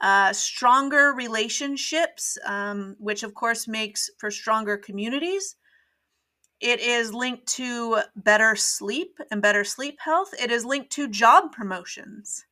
Uh, 0.00 0.32
stronger 0.32 1.12
relationships, 1.12 2.38
um, 2.46 2.94
which 3.00 3.24
of 3.24 3.34
course 3.34 3.66
makes 3.66 4.08
for 4.16 4.30
stronger 4.30 4.76
communities, 4.76 5.56
it 6.60 6.80
is 6.80 7.14
linked 7.14 7.46
to 7.54 8.00
better 8.16 8.56
sleep 8.56 9.18
and 9.30 9.40
better 9.40 9.64
sleep 9.64 9.98
health. 10.00 10.34
It 10.40 10.50
is 10.50 10.64
linked 10.64 10.90
to 10.92 11.08
job 11.08 11.52
promotions. 11.52 12.44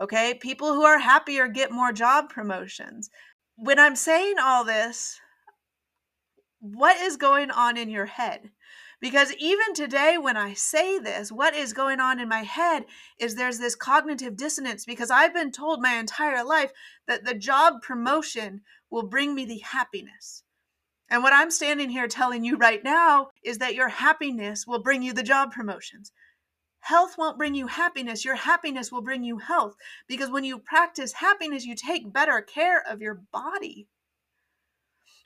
Okay, 0.00 0.34
people 0.34 0.72
who 0.72 0.84
are 0.84 0.98
happier 0.98 1.48
get 1.48 1.70
more 1.70 1.92
job 1.92 2.30
promotions. 2.30 3.10
When 3.56 3.78
I'm 3.78 3.96
saying 3.96 4.36
all 4.42 4.64
this, 4.64 5.20
what 6.60 6.96
is 6.96 7.16
going 7.16 7.50
on 7.50 7.76
in 7.76 7.90
your 7.90 8.06
head? 8.06 8.50
Because 9.00 9.34
even 9.38 9.74
today, 9.74 10.16
when 10.16 10.36
I 10.36 10.54
say 10.54 10.98
this, 10.98 11.32
what 11.32 11.54
is 11.54 11.72
going 11.72 11.98
on 11.98 12.20
in 12.20 12.28
my 12.28 12.44
head 12.44 12.84
is 13.18 13.34
there's 13.34 13.58
this 13.58 13.74
cognitive 13.74 14.36
dissonance 14.36 14.84
because 14.84 15.10
I've 15.10 15.34
been 15.34 15.50
told 15.50 15.82
my 15.82 15.94
entire 15.94 16.44
life 16.44 16.70
that 17.08 17.24
the 17.24 17.34
job 17.34 17.82
promotion 17.82 18.60
will 18.90 19.02
bring 19.02 19.34
me 19.34 19.44
the 19.44 19.58
happiness. 19.58 20.41
And 21.12 21.22
what 21.22 21.34
I'm 21.34 21.50
standing 21.50 21.90
here 21.90 22.08
telling 22.08 22.42
you 22.42 22.56
right 22.56 22.82
now 22.82 23.28
is 23.42 23.58
that 23.58 23.74
your 23.74 23.88
happiness 23.88 24.66
will 24.66 24.82
bring 24.82 25.02
you 25.02 25.12
the 25.12 25.22
job 25.22 25.52
promotions. 25.52 26.10
Health 26.80 27.16
won't 27.18 27.36
bring 27.36 27.54
you 27.54 27.66
happiness. 27.66 28.24
Your 28.24 28.34
happiness 28.34 28.90
will 28.90 29.02
bring 29.02 29.22
you 29.22 29.36
health. 29.36 29.74
Because 30.08 30.30
when 30.30 30.42
you 30.42 30.58
practice 30.58 31.12
happiness, 31.12 31.66
you 31.66 31.74
take 31.74 32.14
better 32.14 32.40
care 32.40 32.82
of 32.82 33.02
your 33.02 33.20
body. 33.30 33.88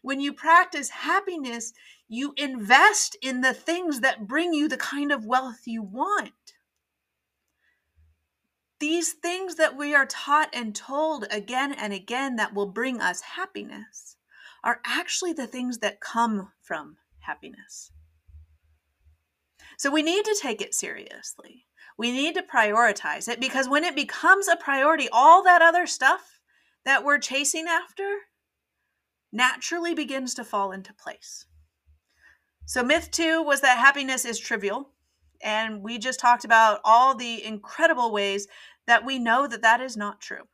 When 0.03 0.21
you 0.21 0.33
practice 0.33 0.89
happiness, 0.89 1.73
you 2.09 2.35
invest 2.37 3.17
in 3.23 3.43
the 3.43 3.55
things 3.55 4.01
that 4.01 4.27
bring 4.27 4.53
you 4.53 4.67
the 4.67 4.77
kind 4.77 5.13
of 5.13 5.25
wealth 5.25 5.61
you 5.67 5.85
want. 5.85 6.33
These 8.81 9.13
things 9.13 9.55
that 9.55 9.77
we 9.77 9.95
are 9.95 10.05
taught 10.05 10.49
and 10.53 10.75
told 10.75 11.27
again 11.31 11.73
and 11.73 11.93
again 11.93 12.35
that 12.37 12.55
will 12.55 12.73
bring 12.73 13.01
us 13.01 13.21
happiness 13.21 14.16
are 14.67 14.81
actually 14.85 15.33
the 15.33 15.47
things 15.47 15.79
that 15.79 16.01
come 16.01 16.51
from 16.61 16.97
happiness. 17.21 17.93
So 19.79 19.93
we 19.93 20.03
need 20.03 20.25
to 20.25 20.37
take 20.43 20.61
it 20.61 20.75
seriously. 20.75 21.67
We 21.97 22.11
need 22.11 22.35
to 22.35 22.43
prioritize 22.43 23.29
it 23.29 23.39
because 23.39 23.69
when 23.69 23.85
it 23.85 23.95
becomes 23.95 24.49
a 24.49 24.57
priority, 24.57 25.09
all 25.13 25.45
that 25.45 25.63
other 25.63 25.87
stuff 25.87 26.41
that 26.85 27.05
we're 27.05 27.19
chasing 27.19 27.67
after 27.69 28.09
naturally 29.33 29.95
begins 29.95 30.35
to 30.35 30.45
fall 30.45 30.73
into 30.73 30.93
place. 30.93 31.47
So, 32.65 32.83
myth 32.83 33.11
two 33.13 33.43
was 33.43 33.61
that 33.61 33.79
happiness 33.79 34.25
is 34.25 34.39
trivial. 34.39 34.91
And 35.43 35.83
we 35.83 35.99
just 35.99 36.19
talked 36.19 36.45
about 36.45 36.81
all 36.85 37.15
the 37.15 37.45
incredible 37.45 38.11
ways 38.11 38.49
that 38.89 39.05
we 39.05 39.21
know 39.21 39.47
that 39.47 39.63
that 39.63 39.81
is 39.81 39.97
not 39.97 40.21
true. 40.21 40.49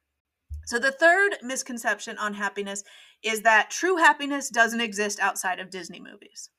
So, 0.66 0.79
the 0.79 0.92
third 0.92 1.37
misconception 1.42 2.18
on 2.18 2.35
happiness 2.35 2.85
is 3.22 3.42
that 3.42 3.70
true 3.70 3.96
happiness 3.96 4.48
doesn't 4.48 4.80
exist 4.80 5.20
outside 5.20 5.61
of 5.61 5.70
Disney 5.70 6.00
movies. 6.00 6.50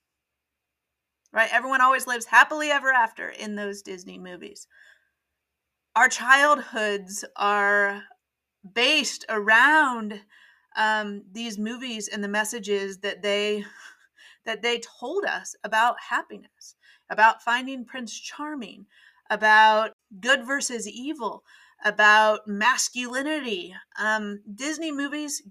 Right? 1.31 1.49
Everyone 1.51 1.81
always 1.81 2.07
lives 2.07 2.25
happily 2.25 2.69
ever 2.69 2.91
after 2.91 3.29
in 3.29 3.55
those 3.55 3.81
Disney 3.81 4.19
movies. 4.19 4.67
Our 5.95 6.09
childhoods 6.09 7.25
are 7.35 8.03
based 8.73 9.25
around 9.29 10.21
um, 10.75 11.23
these 11.31 11.57
movies 11.57 12.07
and 12.07 12.23
the 12.23 12.27
messages 12.27 12.99
that 12.99 13.21
they 13.21 13.65
that 14.45 14.61
they 14.61 14.81
told 14.99 15.23
us 15.25 15.55
about 15.63 15.95
happiness, 16.09 16.75
about 17.09 17.41
finding 17.41 17.85
Prince 17.85 18.19
Charming, 18.19 18.85
about 19.29 19.91
good 20.19 20.45
versus 20.45 20.87
evil, 20.87 21.43
about 21.83 22.47
masculinity. 22.47 23.73
Um, 23.97 24.41
Disney 24.53 24.91
movies 24.91 25.41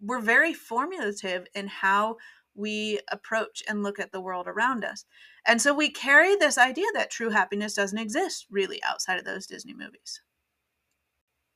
were 0.00 0.20
very 0.20 0.52
formulative 0.52 1.46
in 1.54 1.68
how 1.68 2.16
we 2.54 3.00
approach 3.10 3.62
and 3.68 3.82
look 3.82 3.98
at 3.98 4.12
the 4.12 4.20
world 4.20 4.46
around 4.46 4.84
us. 4.84 5.04
And 5.46 5.60
so 5.60 5.72
we 5.74 5.90
carry 5.90 6.36
this 6.36 6.58
idea 6.58 6.86
that 6.94 7.10
true 7.10 7.30
happiness 7.30 7.74
doesn't 7.74 7.98
exist 7.98 8.46
really 8.50 8.82
outside 8.82 9.18
of 9.18 9.24
those 9.24 9.46
Disney 9.46 9.74
movies. 9.74 10.20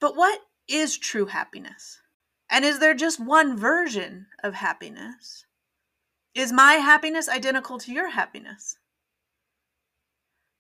But 0.00 0.16
what 0.16 0.40
is 0.68 0.96
true 0.98 1.26
happiness? 1.26 2.00
And 2.50 2.64
is 2.64 2.78
there 2.78 2.94
just 2.94 3.18
one 3.18 3.56
version 3.56 4.26
of 4.42 4.54
happiness? 4.54 5.46
Is 6.34 6.52
my 6.52 6.74
happiness 6.74 7.28
identical 7.28 7.78
to 7.78 7.92
your 7.92 8.10
happiness? 8.10 8.78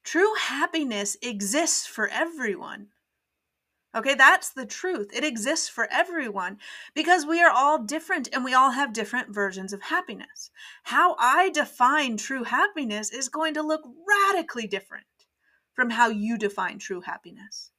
True 0.04 0.34
happiness 0.38 1.16
exists 1.22 1.86
for 1.86 2.08
everyone. 2.08 2.88
Okay, 3.94 4.14
that's 4.14 4.50
the 4.50 4.66
truth. 4.66 5.10
It 5.14 5.22
exists 5.22 5.68
for 5.68 5.86
everyone 5.90 6.58
because 6.94 7.24
we 7.24 7.40
are 7.40 7.50
all 7.50 7.78
different 7.78 8.28
and 8.32 8.44
we 8.44 8.52
all 8.52 8.70
have 8.70 8.92
different 8.92 9.32
versions 9.32 9.72
of 9.72 9.82
happiness. 9.82 10.50
How 10.82 11.14
I 11.18 11.50
define 11.50 12.16
true 12.16 12.42
happiness 12.42 13.12
is 13.12 13.28
going 13.28 13.54
to 13.54 13.62
look 13.62 13.82
radically 14.08 14.66
different 14.66 15.06
from 15.74 15.90
how 15.90 16.08
you 16.08 16.36
define 16.36 16.80
true 16.80 17.02
happiness. 17.02 17.70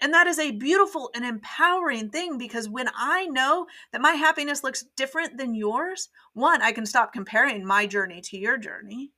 And 0.00 0.12
that 0.12 0.26
is 0.26 0.40
a 0.40 0.50
beautiful 0.50 1.10
and 1.14 1.24
empowering 1.24 2.10
thing 2.10 2.36
because 2.36 2.68
when 2.68 2.88
I 2.92 3.26
know 3.26 3.66
that 3.92 4.00
my 4.00 4.14
happiness 4.14 4.64
looks 4.64 4.84
different 4.96 5.38
than 5.38 5.54
yours, 5.54 6.08
one, 6.32 6.60
I 6.60 6.72
can 6.72 6.84
stop 6.84 7.12
comparing 7.12 7.64
my 7.64 7.86
journey 7.86 8.20
to 8.22 8.36
your 8.36 8.58
journey. 8.58 9.12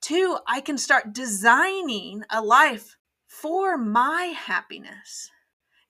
Two, 0.00 0.38
I 0.48 0.60
can 0.60 0.78
start 0.78 1.12
designing 1.12 2.24
a 2.30 2.42
life 2.42 2.97
for 3.28 3.76
my 3.76 4.34
happiness, 4.36 5.30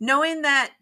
knowing 0.00 0.42
that 0.42 0.72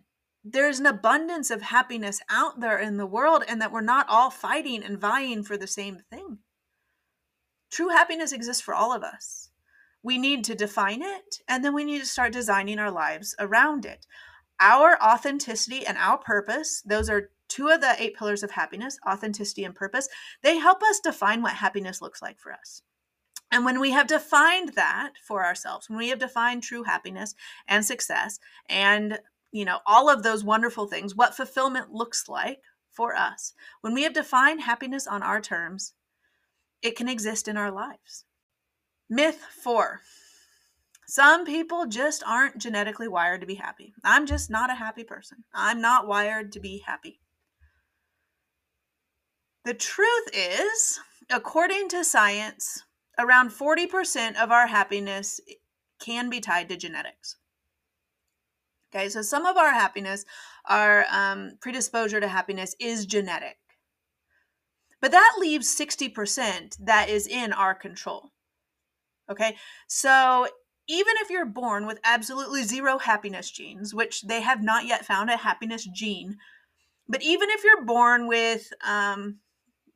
there's 0.42 0.80
an 0.80 0.86
abundance 0.86 1.50
of 1.50 1.60
happiness 1.60 2.20
out 2.30 2.60
there 2.60 2.78
in 2.78 2.96
the 2.96 3.06
world 3.06 3.44
and 3.46 3.60
that 3.60 3.72
we're 3.72 3.80
not 3.82 4.06
all 4.08 4.30
fighting 4.30 4.82
and 4.82 4.98
vying 4.98 5.42
for 5.42 5.56
the 5.56 5.66
same 5.66 5.98
thing. 6.10 6.38
True 7.70 7.88
happiness 7.88 8.32
exists 8.32 8.62
for 8.62 8.74
all 8.74 8.92
of 8.92 9.02
us. 9.02 9.50
We 10.02 10.18
need 10.18 10.44
to 10.44 10.54
define 10.54 11.02
it 11.02 11.40
and 11.48 11.64
then 11.64 11.74
we 11.74 11.84
need 11.84 11.98
to 11.98 12.06
start 12.06 12.32
designing 12.32 12.78
our 12.78 12.92
lives 12.92 13.34
around 13.38 13.84
it. 13.84 14.06
Our 14.58 15.02
authenticity 15.02 15.84
and 15.84 15.98
our 15.98 16.16
purpose, 16.16 16.80
those 16.86 17.10
are 17.10 17.30
two 17.48 17.68
of 17.68 17.80
the 17.80 17.94
eight 17.98 18.16
pillars 18.16 18.42
of 18.42 18.52
happiness 18.52 18.98
authenticity 19.06 19.64
and 19.64 19.74
purpose. 19.74 20.08
They 20.42 20.58
help 20.58 20.82
us 20.82 21.00
define 21.00 21.42
what 21.42 21.54
happiness 21.54 22.00
looks 22.00 22.22
like 22.22 22.38
for 22.38 22.52
us. 22.52 22.82
And 23.50 23.64
when 23.64 23.80
we 23.80 23.92
have 23.92 24.06
defined 24.06 24.70
that 24.74 25.12
for 25.22 25.44
ourselves, 25.44 25.88
when 25.88 25.98
we 25.98 26.08
have 26.08 26.18
defined 26.18 26.62
true 26.62 26.82
happiness 26.82 27.34
and 27.68 27.84
success 27.84 28.38
and 28.68 29.18
you 29.52 29.64
know 29.64 29.78
all 29.86 30.10
of 30.10 30.22
those 30.22 30.44
wonderful 30.44 30.86
things, 30.86 31.14
what 31.14 31.36
fulfillment 31.36 31.92
looks 31.92 32.28
like 32.28 32.60
for 32.90 33.14
us, 33.14 33.52
when 33.82 33.94
we 33.94 34.02
have 34.02 34.14
defined 34.14 34.62
happiness 34.62 35.06
on 35.06 35.22
our 35.22 35.40
terms, 35.40 35.94
it 36.82 36.96
can 36.96 37.08
exist 37.08 37.46
in 37.46 37.56
our 37.56 37.70
lives. 37.70 38.24
Myth 39.08 39.40
4. 39.62 40.00
Some 41.06 41.44
people 41.44 41.86
just 41.86 42.24
aren't 42.26 42.58
genetically 42.58 43.06
wired 43.06 43.40
to 43.40 43.46
be 43.46 43.54
happy. 43.54 43.94
I'm 44.02 44.26
just 44.26 44.50
not 44.50 44.70
a 44.70 44.74
happy 44.74 45.04
person. 45.04 45.44
I'm 45.54 45.80
not 45.80 46.08
wired 46.08 46.50
to 46.52 46.60
be 46.60 46.82
happy. 46.84 47.20
The 49.64 49.74
truth 49.74 50.28
is, 50.32 50.98
according 51.30 51.88
to 51.90 52.02
science, 52.02 52.82
around 53.18 53.50
40% 53.50 54.36
of 54.36 54.50
our 54.50 54.66
happiness 54.66 55.40
can 55.98 56.28
be 56.28 56.40
tied 56.40 56.68
to 56.68 56.76
genetics. 56.76 57.36
Okay, 58.94 59.08
so 59.08 59.22
some 59.22 59.46
of 59.46 59.56
our 59.56 59.72
happiness, 59.72 60.24
our 60.66 61.04
um, 61.10 61.52
predisposure 61.60 62.20
to 62.20 62.28
happiness 62.28 62.74
is 62.78 63.06
genetic. 63.06 63.56
But 65.00 65.10
that 65.10 65.36
leaves 65.38 65.74
60% 65.76 66.76
that 66.80 67.08
is 67.08 67.26
in 67.26 67.52
our 67.52 67.74
control. 67.74 68.32
Okay, 69.30 69.56
so 69.86 70.46
even 70.88 71.14
if 71.18 71.30
you're 71.30 71.44
born 71.46 71.86
with 71.86 71.98
absolutely 72.04 72.62
zero 72.62 72.98
happiness 72.98 73.50
genes, 73.50 73.92
which 73.92 74.22
they 74.22 74.40
have 74.40 74.62
not 74.62 74.86
yet 74.86 75.04
found 75.04 75.30
a 75.30 75.36
happiness 75.36 75.86
gene, 75.92 76.38
but 77.08 77.22
even 77.22 77.50
if 77.50 77.64
you're 77.64 77.84
born 77.84 78.26
with 78.26 78.72
um, 78.86 79.38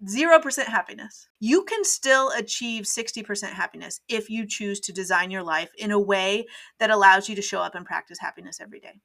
0% 0.05 0.65
happiness. 0.65 1.29
You 1.41 1.65
can 1.65 1.85
still 1.85 2.31
achieve 2.31 2.85
60% 2.85 3.51
happiness 3.51 4.01
if 4.09 4.31
you 4.31 4.47
choose 4.47 4.81
to 4.81 4.93
design 4.93 5.31
your 5.31 5.43
life 5.43 5.71
in 5.77 5.91
a 5.91 6.01
way 6.01 6.47
that 6.79 6.91
allows 6.91 7.29
you 7.29 7.35
to 7.37 7.43
show 7.43 7.61
up 7.61 7.75
and 7.75 7.85
practice 7.85 8.19
happiness 8.19 8.61
every 8.61 8.81
day. 8.81 9.01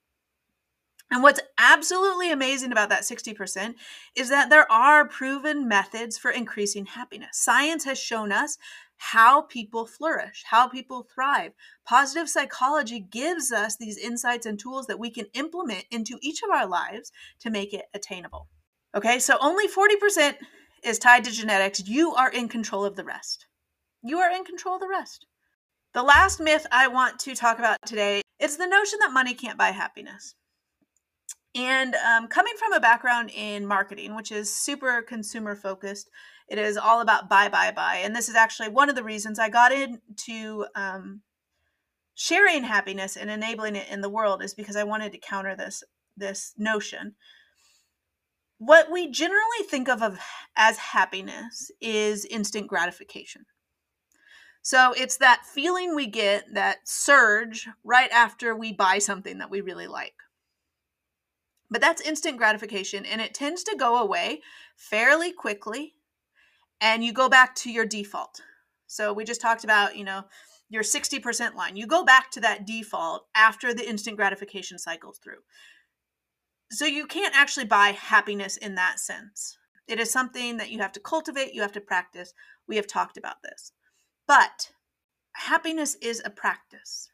And 1.11 1.21
what's 1.21 1.41
absolutely 1.59 2.31
amazing 2.31 2.71
about 2.71 2.89
that 2.89 3.03
60% 3.03 3.75
is 4.15 4.29
that 4.29 4.49
there 4.49 4.69
are 4.71 5.07
proven 5.07 5.67
methods 5.67 6.17
for 6.17 6.31
increasing 6.31 6.85
happiness. 6.87 7.37
Science 7.37 7.83
has 7.83 7.99
shown 7.99 8.31
us 8.31 8.57
how 8.97 9.41
people 9.41 9.85
flourish, 9.85 10.43
how 10.49 10.67
people 10.67 11.07
thrive. 11.13 11.51
Positive 11.85 12.27
psychology 12.27 12.99
gives 12.99 13.51
us 13.51 13.75
these 13.75 13.97
insights 13.97 14.45
and 14.45 14.57
tools 14.57 14.87
that 14.87 14.99
we 14.99 15.11
can 15.11 15.25
implement 15.33 15.85
into 15.91 16.17
each 16.21 16.41
of 16.41 16.49
our 16.49 16.65
lives 16.65 17.11
to 17.39 17.51
make 17.51 17.73
it 17.73 17.85
attainable. 17.93 18.47
Okay, 18.95 19.19
so 19.19 19.37
only 19.41 19.67
40% 19.67 20.35
is 20.85 20.99
tied 20.99 21.23
to 21.25 21.31
genetics, 21.31 21.87
you 21.87 22.13
are 22.13 22.31
in 22.31 22.47
control 22.47 22.85
of 22.85 22.95
the 22.95 23.03
rest. 23.03 23.47
You 24.03 24.19
are 24.19 24.31
in 24.31 24.45
control 24.45 24.75
of 24.75 24.81
the 24.81 24.87
rest. 24.87 25.25
The 25.93 26.03
last 26.03 26.39
myth 26.39 26.67
I 26.71 26.87
want 26.87 27.19
to 27.21 27.35
talk 27.35 27.57
about 27.57 27.77
today 27.85 28.21
is 28.39 28.57
the 28.57 28.67
notion 28.67 28.99
that 28.99 29.11
money 29.11 29.33
can't 29.33 29.57
buy 29.57 29.71
happiness. 29.71 30.35
And 31.55 31.95
um, 31.95 32.27
coming 32.27 32.53
from 32.59 32.73
a 32.73 32.81
background 32.81 33.31
in 33.33 33.65
marketing, 33.65 34.15
which 34.15 34.31
is 34.31 34.53
super 34.53 35.01
consumer 35.01 35.55
focused, 35.55 36.09
it 36.49 36.57
is 36.59 36.77
all 36.77 37.01
about 37.01 37.29
buy, 37.29 37.47
buy, 37.47 37.71
buy. 37.71 38.01
And 38.03 38.15
this 38.15 38.27
is 38.27 38.35
actually 38.35 38.69
one 38.69 38.89
of 38.89 38.95
the 38.95 39.03
reasons 39.03 39.39
I 39.39 39.49
got 39.49 39.71
into 39.71 40.65
um, 40.75 41.21
sharing 42.13 42.63
happiness 42.63 43.15
and 43.15 43.31
enabling 43.31 43.75
it 43.75 43.87
in 43.89 44.01
the 44.01 44.09
world 44.09 44.43
is 44.43 44.53
because 44.53 44.75
I 44.75 44.83
wanted 44.83 45.11
to 45.13 45.17
counter 45.17 45.55
this 45.55 45.83
this 46.17 46.53
notion 46.57 47.15
what 48.65 48.91
we 48.91 49.09
generally 49.09 49.63
think 49.69 49.87
of, 49.87 50.19
as 50.55 50.77
happiness 50.77 51.71
is 51.81 52.25
instant 52.25 52.67
gratification. 52.67 53.45
So 54.61 54.93
it's 54.97 55.17
that 55.17 55.43
feeling 55.45 55.93
we 55.93 56.07
get, 56.07 56.53
that 56.53 56.87
surge 56.87 57.67
right 57.83 58.11
after 58.11 58.55
we 58.55 58.73
buy 58.73 58.97
something 58.97 59.37
that 59.37 59.51
we 59.51 59.61
really 59.61 59.85
like. 59.85 60.15
But 61.69 61.81
that's 61.81 62.01
instant 62.01 62.37
gratification 62.37 63.05
and 63.05 63.21
it 63.21 63.33
tends 63.33 63.63
to 63.65 63.75
go 63.77 63.97
away 63.97 64.41
fairly 64.75 65.31
quickly 65.31 65.93
and 66.81 67.03
you 67.03 67.13
go 67.13 67.29
back 67.29 67.55
to 67.55 67.71
your 67.71 67.85
default. 67.85 68.41
So 68.87 69.13
we 69.13 69.23
just 69.23 69.41
talked 69.41 69.63
about, 69.63 69.95
you 69.95 70.03
know, 70.03 70.23
your 70.69 70.83
60% 70.83 71.55
line. 71.55 71.75
You 71.75 71.85
go 71.85 72.03
back 72.03 72.31
to 72.31 72.39
that 72.41 72.65
default 72.65 73.27
after 73.35 73.73
the 73.73 73.87
instant 73.87 74.17
gratification 74.17 74.79
cycles 74.79 75.19
through. 75.19 75.39
So 76.75 76.83
you 76.85 77.07
can't 77.07 77.33
actually 77.33 77.67
buy 77.67 77.91
happiness 77.91 78.57
in 78.57 78.75
that 78.75 78.99
sense. 78.99 79.57
It 79.87 79.97
is 79.97 80.11
something 80.11 80.57
that 80.57 80.71
you 80.71 80.79
have 80.79 80.91
to 80.91 80.99
cultivate, 80.99 81.53
you 81.53 81.61
have 81.61 81.71
to 81.71 81.79
practice. 81.79 82.33
We 82.67 82.75
have 82.75 82.85
talked 82.85 83.15
about 83.15 83.41
this. 83.43 83.71
But 84.27 84.71
happiness 85.31 85.95
is 86.01 86.21
a 86.25 86.29
practice. 86.29 87.07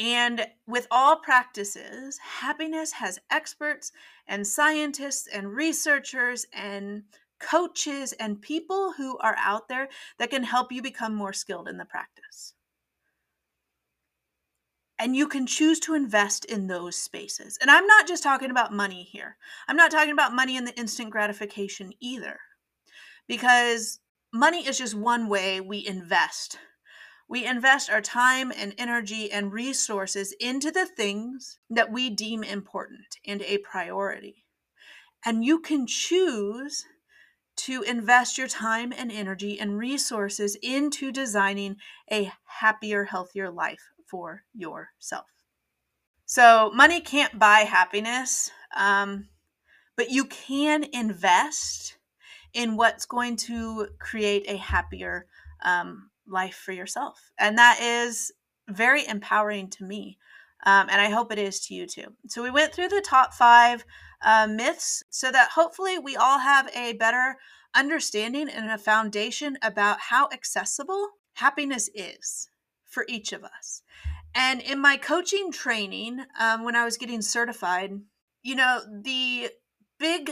And 0.00 0.48
with 0.66 0.88
all 0.90 1.14
practices, 1.14 2.18
happiness 2.40 2.90
has 2.94 3.20
experts 3.30 3.92
and 4.26 4.44
scientists 4.44 5.28
and 5.32 5.54
researchers 5.54 6.44
and 6.52 7.04
coaches 7.38 8.14
and 8.14 8.42
people 8.42 8.94
who 8.96 9.16
are 9.18 9.36
out 9.38 9.68
there 9.68 9.88
that 10.18 10.30
can 10.30 10.42
help 10.42 10.72
you 10.72 10.82
become 10.82 11.14
more 11.14 11.32
skilled 11.32 11.68
in 11.68 11.78
the 11.78 11.84
practice. 11.84 12.54
And 14.98 15.16
you 15.16 15.26
can 15.26 15.46
choose 15.46 15.80
to 15.80 15.94
invest 15.94 16.44
in 16.44 16.66
those 16.66 16.96
spaces. 16.96 17.58
And 17.60 17.70
I'm 17.70 17.86
not 17.86 18.06
just 18.06 18.22
talking 18.22 18.50
about 18.50 18.72
money 18.72 19.02
here. 19.02 19.36
I'm 19.66 19.76
not 19.76 19.90
talking 19.90 20.12
about 20.12 20.34
money 20.34 20.56
in 20.56 20.64
the 20.64 20.78
instant 20.78 21.10
gratification 21.10 21.92
either. 22.00 22.38
Because 23.26 23.98
money 24.32 24.66
is 24.66 24.78
just 24.78 24.94
one 24.94 25.28
way 25.28 25.60
we 25.60 25.84
invest. 25.84 26.58
We 27.28 27.44
invest 27.44 27.90
our 27.90 28.00
time 28.00 28.52
and 28.56 28.74
energy 28.78 29.32
and 29.32 29.52
resources 29.52 30.34
into 30.38 30.70
the 30.70 30.86
things 30.86 31.58
that 31.70 31.90
we 31.90 32.10
deem 32.10 32.44
important 32.44 33.16
and 33.26 33.42
a 33.42 33.58
priority. 33.58 34.44
And 35.24 35.44
you 35.44 35.58
can 35.58 35.86
choose 35.86 36.84
to 37.56 37.82
invest 37.82 38.36
your 38.36 38.48
time 38.48 38.92
and 38.96 39.10
energy 39.10 39.58
and 39.58 39.78
resources 39.78 40.56
into 40.62 41.10
designing 41.10 41.76
a 42.12 42.32
happier, 42.44 43.04
healthier 43.04 43.50
life 43.50 43.93
for 44.14 44.44
yourself. 44.54 45.26
So, 46.24 46.70
money 46.72 47.00
can't 47.00 47.36
buy 47.36 47.60
happiness. 47.60 48.52
Um, 48.76 49.26
but 49.96 50.10
you 50.10 50.26
can 50.26 50.84
invest 50.92 51.98
in 52.52 52.76
what's 52.76 53.06
going 53.06 53.34
to 53.36 53.88
create 53.98 54.44
a 54.46 54.56
happier 54.56 55.26
um, 55.64 56.10
life 56.28 56.54
for 56.54 56.70
yourself. 56.70 57.32
And 57.40 57.58
that 57.58 57.80
is 57.80 58.30
very 58.68 59.04
empowering 59.04 59.68
to 59.70 59.84
me. 59.84 60.18
Um, 60.64 60.86
and 60.90 61.00
I 61.00 61.10
hope 61.10 61.32
it 61.32 61.38
is 61.40 61.58
to 61.66 61.74
you 61.74 61.84
too. 61.88 62.12
So, 62.28 62.40
we 62.40 62.52
went 62.52 62.72
through 62.72 62.90
the 62.90 63.04
top 63.04 63.34
five 63.34 63.84
uh, 64.22 64.46
myths 64.48 65.02
so 65.10 65.32
that 65.32 65.50
hopefully 65.50 65.98
we 65.98 66.14
all 66.14 66.38
have 66.38 66.70
a 66.72 66.92
better 66.92 67.36
understanding 67.74 68.48
and 68.48 68.70
a 68.70 68.78
foundation 68.78 69.58
about 69.60 69.98
how 69.98 70.28
accessible 70.32 71.08
happiness 71.32 71.90
is 71.96 72.48
for 72.94 73.04
each 73.08 73.32
of 73.32 73.44
us. 73.44 73.82
And 74.34 74.62
in 74.62 74.80
my 74.80 74.96
coaching 74.96 75.52
training, 75.52 76.24
um, 76.40 76.64
when 76.64 76.76
I 76.76 76.84
was 76.84 76.96
getting 76.96 77.20
certified, 77.20 78.00
you 78.42 78.54
know, 78.54 78.80
the 79.02 79.50
big 79.98 80.30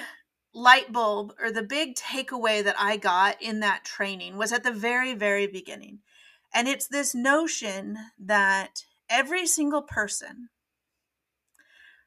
light 0.54 0.92
bulb 0.92 1.32
or 1.40 1.50
the 1.50 1.62
big 1.62 1.96
takeaway 1.96 2.62
that 2.62 2.76
I 2.78 2.96
got 2.96 3.40
in 3.42 3.60
that 3.60 3.84
training 3.84 4.36
was 4.36 4.52
at 4.52 4.64
the 4.64 4.72
very, 4.72 5.14
very 5.14 5.46
beginning. 5.46 6.00
And 6.54 6.68
it's 6.68 6.86
this 6.86 7.14
notion 7.14 7.96
that 8.18 8.84
every 9.08 9.46
single 9.46 9.82
person, 9.82 10.48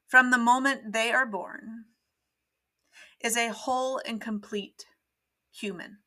from 0.08 0.32
the 0.32 0.38
moment 0.38 0.94
they 0.94 1.12
are 1.12 1.26
born, 1.26 1.86
is 3.22 3.36
a 3.36 3.52
whole 3.52 4.00
and 4.06 4.22
complete 4.22 4.86
human. 5.52 5.98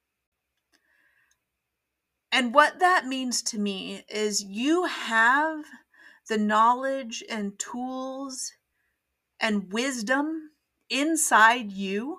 And 2.38 2.54
what 2.54 2.78
that 2.78 3.04
means 3.04 3.42
to 3.42 3.58
me 3.58 4.04
is 4.08 4.44
you 4.44 4.84
have 4.84 5.64
the 6.28 6.38
knowledge 6.38 7.24
and 7.28 7.58
tools 7.58 8.52
and 9.40 9.72
wisdom 9.72 10.50
inside 10.88 11.72
you 11.72 12.18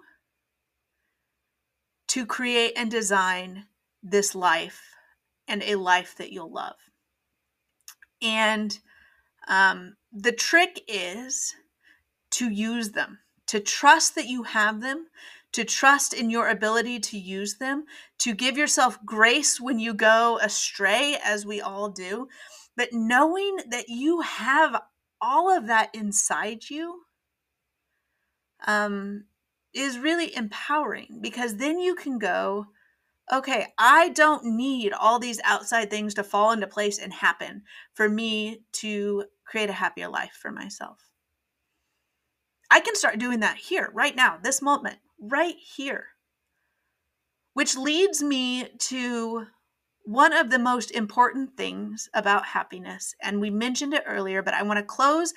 to 2.09 2.25
create 2.25 2.73
and 2.75 2.91
design 2.91 3.67
this 4.03 4.35
life 4.35 4.81
and 5.47 5.63
a 5.63 5.75
life 5.75 6.15
that 6.17 6.33
you'll 6.33 6.51
love. 6.51 6.75
And 8.21 8.77
um, 9.47 9.95
the 10.11 10.33
trick 10.33 10.81
is 10.89 11.55
to 12.31 12.49
use 12.49 12.91
them, 12.91 13.19
to 13.47 13.61
trust 13.61 14.15
that 14.15 14.27
you 14.27 14.43
have 14.43 14.81
them, 14.81 15.07
to 15.53 15.63
trust 15.63 16.13
in 16.13 16.29
your 16.29 16.49
ability 16.49 16.99
to 16.99 17.17
use 17.17 17.57
them, 17.57 17.85
to 18.19 18.33
give 18.33 18.57
yourself 18.57 18.99
grace 19.05 19.59
when 19.59 19.79
you 19.79 19.93
go 19.93 20.39
astray, 20.41 21.17
as 21.23 21.45
we 21.45 21.59
all 21.59 21.89
do, 21.89 22.27
but 22.77 22.89
knowing 22.93 23.57
that 23.69 23.89
you 23.89 24.21
have 24.21 24.81
all 25.21 25.55
of 25.55 25.67
that 25.67 25.89
inside 25.93 26.69
you 26.69 27.01
um, 28.65 29.25
is 29.73 29.97
really 29.97 30.35
empowering 30.35 31.19
because 31.21 31.57
then 31.57 31.79
you 31.79 31.95
can 31.95 32.19
go, 32.19 32.67
okay, 33.31 33.67
I 33.77 34.09
don't 34.09 34.55
need 34.55 34.93
all 34.93 35.19
these 35.19 35.41
outside 35.43 35.89
things 35.89 36.13
to 36.15 36.23
fall 36.23 36.51
into 36.51 36.67
place 36.67 36.97
and 36.99 37.13
happen 37.13 37.63
for 37.93 38.09
me 38.09 38.61
to 38.73 39.25
create 39.45 39.69
a 39.69 39.73
happier 39.73 40.09
life 40.09 40.37
for 40.39 40.51
myself. 40.51 41.09
I 42.71 42.79
can 42.79 42.95
start 42.95 43.19
doing 43.19 43.39
that 43.39 43.57
here, 43.57 43.89
right 43.93 44.15
now, 44.15 44.37
this 44.41 44.61
moment, 44.61 44.99
right 45.21 45.55
here. 45.75 46.07
Which 47.53 47.75
leads 47.75 48.21
me 48.21 48.69
to 48.79 49.47
one 50.03 50.33
of 50.33 50.49
the 50.49 50.59
most 50.59 50.91
important 50.91 51.55
things 51.57 52.09
about 52.13 52.45
happiness. 52.45 53.15
And 53.21 53.39
we 53.39 53.49
mentioned 53.49 53.93
it 53.93 54.03
earlier, 54.07 54.41
but 54.41 54.53
I 54.53 54.63
want 54.63 54.77
to 54.77 54.83
close 54.83 55.33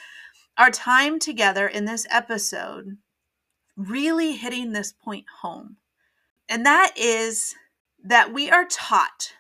our 0.57 0.71
time 0.71 1.19
together 1.19 1.67
in 1.67 1.85
this 1.85 2.07
episode 2.11 2.97
really 3.77 4.33
hitting 4.33 4.73
this 4.73 4.93
point 4.93 5.27
home. 5.41 5.77
And 6.49 6.65
that 6.67 6.93
is 6.97 7.55
that 8.05 8.33
we 8.33 8.51
are 8.51 8.67
taught 8.67 9.35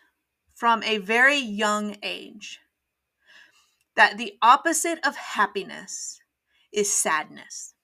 from 0.54 0.82
a 0.82 0.98
very 0.98 1.38
young 1.38 1.96
age 2.02 2.60
that 3.96 4.16
the 4.16 4.34
opposite 4.40 4.98
of 5.06 5.16
happiness 5.16 6.20
is 6.72 6.92
sadness. 6.92 7.74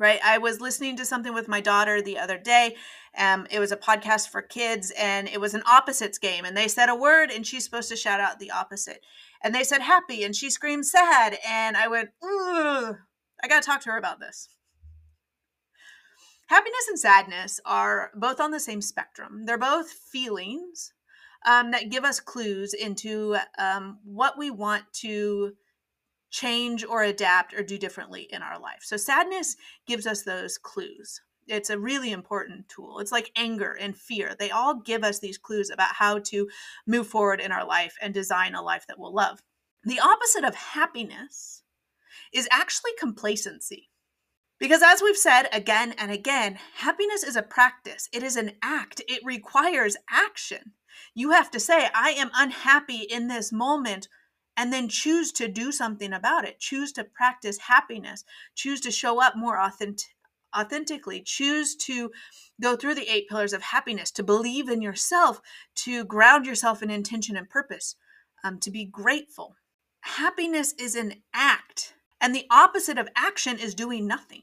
Right? 0.00 0.18
I 0.24 0.38
was 0.38 0.62
listening 0.62 0.96
to 0.96 1.04
something 1.04 1.34
with 1.34 1.46
my 1.46 1.60
daughter 1.60 2.00
the 2.00 2.18
other 2.18 2.38
day. 2.38 2.74
Um, 3.18 3.46
it 3.50 3.60
was 3.60 3.70
a 3.70 3.76
podcast 3.76 4.30
for 4.30 4.40
kids, 4.40 4.90
and 4.98 5.28
it 5.28 5.40
was 5.40 5.52
an 5.52 5.62
opposites 5.70 6.16
game. 6.16 6.46
And 6.46 6.56
they 6.56 6.68
said 6.68 6.88
a 6.88 6.94
word, 6.94 7.30
and 7.30 7.46
she's 7.46 7.64
supposed 7.64 7.90
to 7.90 7.96
shout 7.96 8.18
out 8.18 8.38
the 8.38 8.50
opposite. 8.50 9.04
And 9.44 9.54
they 9.54 9.62
said 9.62 9.82
happy, 9.82 10.24
and 10.24 10.34
she 10.34 10.48
screamed 10.48 10.86
sad. 10.86 11.38
And 11.46 11.76
I 11.76 11.88
went, 11.88 12.08
I 12.22 12.94
got 13.46 13.62
to 13.62 13.66
talk 13.66 13.82
to 13.82 13.90
her 13.90 13.98
about 13.98 14.20
this. 14.20 14.48
Happiness 16.46 16.88
and 16.88 16.98
sadness 16.98 17.60
are 17.66 18.10
both 18.14 18.40
on 18.40 18.52
the 18.52 18.58
same 18.58 18.80
spectrum. 18.80 19.44
They're 19.44 19.58
both 19.58 19.90
feelings 19.90 20.94
um, 21.46 21.72
that 21.72 21.90
give 21.90 22.04
us 22.04 22.20
clues 22.20 22.74
into 22.74 23.36
um, 23.58 23.98
what 24.04 24.38
we 24.38 24.50
want 24.50 24.84
to 24.94 25.52
change 26.30 26.84
or 26.84 27.02
adapt 27.02 27.54
or 27.54 27.62
do 27.62 27.78
differently 27.78 28.28
in 28.30 28.42
our 28.42 28.58
life. 28.58 28.80
So, 28.82 28.96
sadness 28.96 29.56
gives 29.86 30.06
us 30.06 30.22
those 30.22 30.58
clues. 30.58 31.20
It's 31.46 31.70
a 31.70 31.78
really 31.78 32.12
important 32.12 32.68
tool. 32.68 33.00
It's 33.00 33.12
like 33.12 33.32
anger 33.34 33.72
and 33.72 33.96
fear. 33.96 34.36
They 34.38 34.50
all 34.50 34.76
give 34.80 35.02
us 35.02 35.18
these 35.18 35.38
clues 35.38 35.70
about 35.70 35.94
how 35.94 36.20
to 36.20 36.48
move 36.86 37.08
forward 37.08 37.40
in 37.40 37.50
our 37.50 37.66
life 37.66 37.96
and 38.00 38.14
design 38.14 38.54
a 38.54 38.62
life 38.62 38.86
that 38.86 38.98
we'll 38.98 39.14
love. 39.14 39.42
The 39.82 40.00
opposite 40.00 40.44
of 40.44 40.54
happiness 40.54 41.62
is 42.32 42.48
actually 42.52 42.92
complacency. 42.98 43.88
Because 44.58 44.82
as 44.82 45.00
we've 45.02 45.16
said 45.16 45.48
again 45.52 45.94
and 45.96 46.10
again, 46.12 46.58
happiness 46.76 47.24
is 47.24 47.34
a 47.34 47.42
practice, 47.42 48.08
it 48.12 48.22
is 48.22 48.36
an 48.36 48.52
act, 48.62 49.00
it 49.08 49.22
requires 49.24 49.96
action. 50.10 50.72
You 51.14 51.30
have 51.30 51.50
to 51.52 51.60
say, 51.60 51.88
I 51.94 52.10
am 52.10 52.30
unhappy 52.34 53.06
in 53.10 53.28
this 53.28 53.50
moment, 53.50 54.06
and 54.56 54.72
then 54.72 54.88
choose 54.88 55.32
to 55.32 55.48
do 55.48 55.72
something 55.72 56.12
about 56.12 56.44
it. 56.44 56.58
Choose 56.58 56.92
to 56.92 57.04
practice 57.04 57.58
happiness, 57.58 58.24
choose 58.54 58.80
to 58.82 58.90
show 58.90 59.22
up 59.22 59.36
more 59.36 59.58
authentic, 59.58 60.14
authentically, 60.56 61.22
choose 61.22 61.76
to 61.76 62.10
go 62.60 62.76
through 62.76 62.94
the 62.94 63.10
eight 63.10 63.28
pillars 63.28 63.52
of 63.52 63.62
happiness, 63.62 64.10
to 64.12 64.22
believe 64.22 64.68
in 64.68 64.82
yourself, 64.82 65.40
to 65.76 66.04
ground 66.04 66.46
yourself 66.46 66.82
in 66.82 66.90
intention 66.90 67.36
and 67.36 67.48
purpose, 67.48 67.96
um, 68.44 68.58
to 68.58 68.70
be 68.70 68.84
grateful. 68.84 69.56
Happiness 70.02 70.74
is 70.78 70.96
an 70.96 71.14
act, 71.32 71.94
and 72.20 72.34
the 72.34 72.46
opposite 72.50 72.98
of 72.98 73.08
action 73.14 73.58
is 73.58 73.74
doing 73.74 74.06
nothing. 74.06 74.42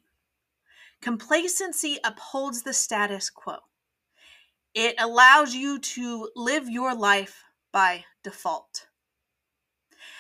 Complacency 1.02 2.00
upholds 2.04 2.64
the 2.64 2.74
status 2.74 3.30
quo. 3.30 3.58
It 4.74 4.96
allows 5.00 5.54
you 5.56 5.80
to 5.80 6.30
live 6.36 6.70
your 6.70 6.96
life 6.96 7.44
by 7.72 8.06
default. 8.24 8.88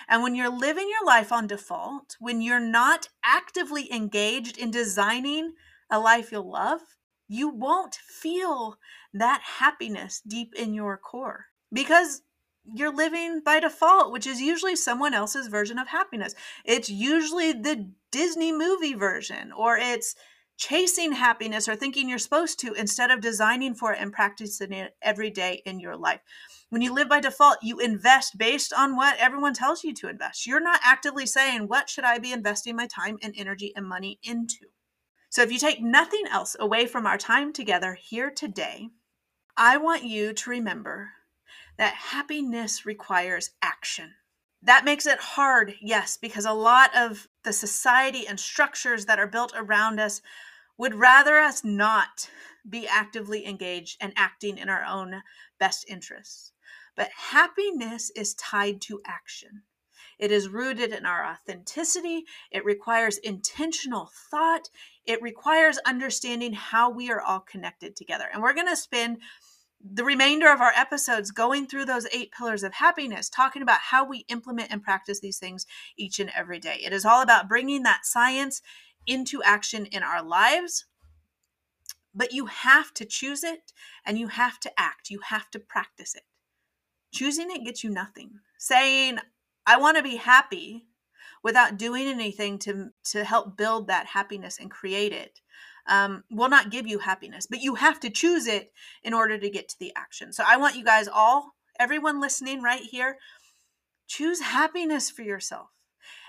And 0.07 0.23
when 0.23 0.35
you're 0.35 0.49
living 0.49 0.89
your 0.89 1.05
life 1.05 1.31
on 1.31 1.47
default, 1.47 2.15
when 2.19 2.41
you're 2.41 2.59
not 2.59 3.09
actively 3.23 3.91
engaged 3.91 4.57
in 4.57 4.71
designing 4.71 5.53
a 5.89 5.99
life 5.99 6.31
you'll 6.31 6.49
love, 6.49 6.81
you 7.27 7.49
won't 7.49 7.95
feel 7.95 8.77
that 9.13 9.41
happiness 9.59 10.21
deep 10.25 10.53
in 10.55 10.73
your 10.73 10.97
core 10.97 11.47
because 11.71 12.21
you're 12.73 12.93
living 12.93 13.41
by 13.43 13.59
default, 13.59 14.11
which 14.11 14.27
is 14.27 14.41
usually 14.41 14.75
someone 14.75 15.13
else's 15.13 15.47
version 15.47 15.79
of 15.79 15.87
happiness. 15.87 16.35
It's 16.65 16.89
usually 16.89 17.53
the 17.53 17.91
Disney 18.11 18.51
movie 18.51 18.93
version, 18.93 19.51
or 19.51 19.77
it's 19.77 20.15
chasing 20.57 21.13
happiness 21.13 21.67
or 21.67 21.75
thinking 21.75 22.09
you're 22.09 22.17
supposed 22.17 22.59
to 22.59 22.73
instead 22.73 23.11
of 23.11 23.21
designing 23.21 23.73
for 23.73 23.93
it 23.93 24.01
and 24.01 24.11
practicing 24.11 24.73
it 24.73 24.95
every 25.01 25.29
day 25.29 25.61
in 25.65 25.79
your 25.79 25.95
life. 25.95 26.19
When 26.69 26.81
you 26.81 26.93
live 26.93 27.07
by 27.07 27.21
default, 27.21 27.59
you 27.61 27.79
invest 27.79 28.37
based 28.37 28.73
on 28.73 28.95
what 28.95 29.17
everyone 29.19 29.53
tells 29.53 29.83
you 29.83 29.93
to 29.93 30.09
invest. 30.09 30.45
You're 30.45 30.59
not 30.59 30.81
actively 30.83 31.25
saying, 31.25 31.67
What 31.67 31.89
should 31.89 32.03
I 32.03 32.17
be 32.17 32.33
investing 32.33 32.75
my 32.75 32.87
time 32.87 33.17
and 33.21 33.33
energy 33.37 33.71
and 33.75 33.85
money 33.85 34.19
into? 34.23 34.65
So, 35.29 35.43
if 35.43 35.51
you 35.51 35.59
take 35.59 35.81
nothing 35.81 36.23
else 36.29 36.55
away 36.59 36.87
from 36.87 37.05
our 37.05 37.17
time 37.17 37.53
together 37.53 37.93
here 37.93 38.31
today, 38.31 38.89
I 39.55 39.77
want 39.77 40.03
you 40.03 40.33
to 40.33 40.49
remember 40.49 41.11
that 41.77 41.93
happiness 41.93 42.85
requires 42.85 43.51
action. 43.61 44.13
That 44.63 44.85
makes 44.85 45.05
it 45.05 45.19
hard, 45.19 45.75
yes, 45.81 46.17
because 46.17 46.45
a 46.45 46.53
lot 46.53 46.95
of 46.95 47.27
the 47.43 47.53
society 47.53 48.27
and 48.27 48.39
structures 48.39 49.05
that 49.05 49.19
are 49.19 49.27
built 49.27 49.53
around 49.55 49.99
us 49.99 50.21
would 50.77 50.95
rather 50.95 51.37
us 51.37 51.63
not 51.63 52.29
be 52.67 52.87
actively 52.87 53.45
engaged 53.45 53.97
and 54.01 54.13
acting 54.15 54.57
in 54.57 54.69
our 54.69 54.83
own 54.83 55.21
best 55.59 55.85
interests. 55.89 56.51
But 56.95 57.09
happiness 57.31 58.11
is 58.15 58.33
tied 58.35 58.81
to 58.81 59.01
action. 59.05 59.63
It 60.19 60.31
is 60.31 60.49
rooted 60.49 60.91
in 60.91 61.05
our 61.05 61.25
authenticity. 61.25 62.25
It 62.51 62.65
requires 62.65 63.17
intentional 63.19 64.11
thought. 64.31 64.69
It 65.05 65.21
requires 65.21 65.77
understanding 65.85 66.53
how 66.53 66.89
we 66.89 67.11
are 67.11 67.21
all 67.21 67.39
connected 67.39 67.95
together. 67.95 68.25
And 68.31 68.41
we're 68.41 68.55
going 68.55 68.67
to 68.67 68.75
spend 68.75 69.19
the 69.79 70.03
remainder 70.03 70.51
of 70.51 70.59
our 70.59 70.73
episodes 70.75 71.29
going 71.29 71.67
through 71.67 71.85
those 71.85 72.07
eight 72.11 72.31
pillars 72.31 72.63
of 72.63 72.73
happiness, 72.73 73.29
talking 73.29 73.61
about 73.61 73.79
how 73.79 74.03
we 74.03 74.25
implement 74.27 74.71
and 74.71 74.81
practice 74.81 75.19
these 75.19 75.37
things 75.37 75.67
each 75.97 76.19
and 76.19 76.31
every 76.35 76.59
day. 76.59 76.79
It 76.83 76.93
is 76.93 77.05
all 77.05 77.21
about 77.21 77.47
bringing 77.47 77.83
that 77.83 78.05
science 78.05 78.63
into 79.07 79.41
action 79.43 79.85
in 79.87 80.03
our 80.03 80.21
lives. 80.21 80.85
But 82.13 82.33
you 82.33 82.47
have 82.47 82.93
to 82.95 83.05
choose 83.05 83.43
it 83.43 83.73
and 84.05 84.17
you 84.17 84.27
have 84.27 84.59
to 84.61 84.71
act. 84.79 85.09
You 85.09 85.19
have 85.29 85.49
to 85.51 85.59
practice 85.59 86.15
it. 86.15 86.23
Choosing 87.13 87.49
it 87.51 87.63
gets 87.63 87.83
you 87.83 87.89
nothing. 87.89 88.39
Saying, 88.57 89.19
I 89.65 89.77
want 89.77 89.97
to 89.97 90.03
be 90.03 90.17
happy 90.17 90.87
without 91.43 91.77
doing 91.77 92.07
anything 92.07 92.57
to, 92.59 92.89
to 93.05 93.23
help 93.23 93.55
build 93.55 93.87
that 93.87 94.07
happiness 94.07 94.57
and 94.59 94.71
create 94.71 95.13
it 95.13 95.41
um, 95.87 96.23
will 96.29 96.49
not 96.49 96.71
give 96.71 96.87
you 96.87 96.99
happiness. 96.99 97.47
But 97.47 97.61
you 97.61 97.75
have 97.75 97.99
to 98.01 98.09
choose 98.09 98.47
it 98.47 98.71
in 99.03 99.13
order 99.13 99.37
to 99.37 99.49
get 99.49 99.69
to 99.69 99.79
the 99.79 99.93
action. 99.95 100.33
So 100.33 100.43
I 100.45 100.57
want 100.57 100.75
you 100.75 100.83
guys 100.83 101.07
all, 101.07 101.55
everyone 101.79 102.19
listening 102.19 102.61
right 102.61 102.81
here, 102.81 103.17
choose 104.07 104.41
happiness 104.41 105.09
for 105.09 105.21
yourself 105.21 105.69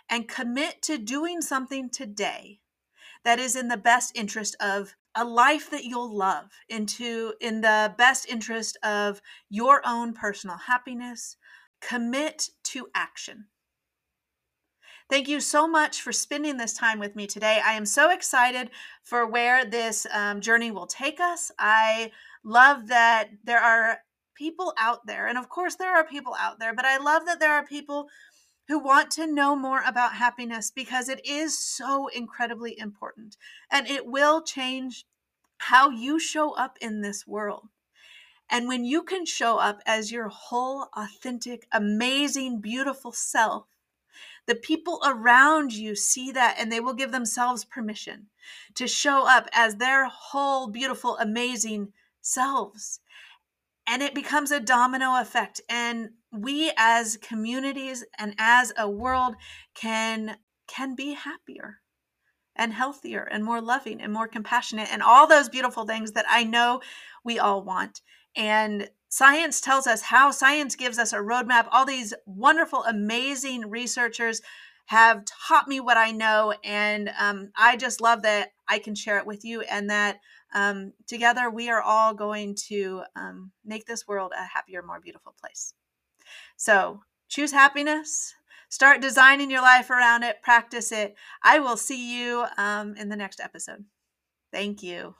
and 0.08 0.28
commit 0.28 0.82
to 0.82 0.98
doing 0.98 1.40
something 1.40 1.90
today 1.90 2.60
that 3.24 3.38
is 3.38 3.56
in 3.56 3.68
the 3.68 3.76
best 3.76 4.16
interest 4.16 4.56
of 4.60 4.94
a 5.14 5.24
life 5.24 5.70
that 5.70 5.84
you'll 5.84 6.14
love 6.14 6.50
into 6.68 7.34
in 7.40 7.60
the 7.60 7.94
best 7.98 8.28
interest 8.28 8.76
of 8.82 9.20
your 9.48 9.82
own 9.84 10.12
personal 10.12 10.56
happiness 10.56 11.36
commit 11.80 12.50
to 12.64 12.88
action 12.94 13.46
Thank 15.10 15.26
you 15.26 15.40
so 15.40 15.66
much 15.66 16.02
for 16.02 16.12
spending 16.12 16.58
this 16.58 16.74
time 16.74 16.98
with 16.98 17.16
me 17.16 17.26
today. 17.26 17.62
I 17.64 17.72
am 17.72 17.86
so 17.86 18.10
excited 18.10 18.68
for 19.02 19.26
where 19.26 19.64
this 19.64 20.06
um, 20.12 20.42
journey 20.42 20.70
will 20.70 20.86
take 20.86 21.18
us. 21.18 21.50
I 21.58 22.12
love 22.44 22.88
that 22.88 23.30
there 23.42 23.60
are 23.60 24.00
people 24.34 24.74
out 24.78 25.06
there, 25.06 25.26
and 25.26 25.38
of 25.38 25.48
course, 25.48 25.76
there 25.76 25.96
are 25.96 26.04
people 26.04 26.34
out 26.38 26.58
there, 26.60 26.74
but 26.74 26.84
I 26.84 26.98
love 26.98 27.24
that 27.24 27.40
there 27.40 27.54
are 27.54 27.64
people 27.64 28.08
who 28.68 28.78
want 28.78 29.10
to 29.10 29.26
know 29.26 29.56
more 29.56 29.82
about 29.86 30.14
happiness 30.14 30.70
because 30.70 31.08
it 31.08 31.24
is 31.24 31.58
so 31.58 32.08
incredibly 32.08 32.78
important 32.78 33.36
and 33.70 33.86
it 33.86 34.06
will 34.06 34.42
change 34.42 35.06
how 35.58 35.90
you 35.90 36.20
show 36.20 36.52
up 36.52 36.76
in 36.80 37.00
this 37.00 37.26
world. 37.26 37.68
And 38.50 38.68
when 38.68 38.84
you 38.84 39.02
can 39.02 39.26
show 39.26 39.58
up 39.58 39.80
as 39.84 40.12
your 40.12 40.28
whole, 40.28 40.88
authentic, 40.94 41.66
amazing, 41.72 42.60
beautiful 42.60 43.12
self, 43.12 43.66
the 44.46 44.54
people 44.54 45.02
around 45.04 45.74
you 45.74 45.94
see 45.94 46.32
that 46.32 46.56
and 46.58 46.72
they 46.72 46.80
will 46.80 46.94
give 46.94 47.12
themselves 47.12 47.64
permission 47.64 48.28
to 48.74 48.86
show 48.86 49.26
up 49.28 49.48
as 49.52 49.76
their 49.76 50.08
whole, 50.08 50.68
beautiful, 50.68 51.18
amazing 51.18 51.92
selves. 52.22 53.00
And 53.86 54.02
it 54.02 54.14
becomes 54.14 54.50
a 54.50 54.60
domino 54.60 55.20
effect. 55.20 55.60
And 55.68 56.10
we 56.32 56.72
as 56.76 57.16
communities 57.16 58.04
and 58.18 58.34
as 58.38 58.72
a 58.76 58.88
world 58.88 59.34
can 59.74 60.36
can 60.66 60.94
be 60.94 61.14
happier 61.14 61.80
and 62.58 62.72
healthier 62.72 63.22
and 63.30 63.44
more 63.44 63.60
loving 63.60 64.02
and 64.02 64.12
more 64.12 64.28
compassionate 64.28 64.92
and 64.92 65.02
all 65.02 65.26
those 65.26 65.48
beautiful 65.48 65.86
things 65.86 66.12
that 66.12 66.26
I 66.28 66.44
know 66.44 66.80
we 67.24 67.38
all 67.38 67.62
want. 67.62 68.02
And 68.36 68.90
science 69.08 69.60
tells 69.60 69.86
us 69.86 70.02
how, 70.02 70.30
science 70.32 70.76
gives 70.76 70.98
us 70.98 71.12
a 71.12 71.18
roadmap. 71.18 71.68
All 71.70 71.86
these 71.86 72.12
wonderful, 72.26 72.84
amazing 72.84 73.70
researchers 73.70 74.42
have 74.86 75.24
taught 75.24 75.68
me 75.68 75.80
what 75.80 75.96
I 75.96 76.10
know. 76.10 76.54
And 76.64 77.10
um, 77.18 77.50
I 77.56 77.76
just 77.76 78.00
love 78.00 78.22
that 78.22 78.52
I 78.68 78.78
can 78.78 78.94
share 78.94 79.18
it 79.18 79.26
with 79.26 79.44
you 79.44 79.62
and 79.62 79.88
that 79.90 80.18
um, 80.52 80.92
together 81.06 81.50
we 81.50 81.70
are 81.70 81.82
all 81.82 82.14
going 82.14 82.56
to 82.68 83.02
um, 83.14 83.52
make 83.64 83.86
this 83.86 84.08
world 84.08 84.32
a 84.36 84.44
happier, 84.44 84.82
more 84.82 85.00
beautiful 85.00 85.34
place. 85.40 85.74
So 86.56 87.00
choose 87.28 87.52
happiness. 87.52 88.34
Start 88.68 89.00
designing 89.00 89.50
your 89.50 89.62
life 89.62 89.90
around 89.90 90.24
it. 90.24 90.42
Practice 90.42 90.92
it. 90.92 91.14
I 91.42 91.58
will 91.58 91.76
see 91.76 92.18
you 92.18 92.44
um, 92.58 92.94
in 92.96 93.08
the 93.08 93.16
next 93.16 93.40
episode. 93.40 93.84
Thank 94.52 94.82
you. 94.82 95.14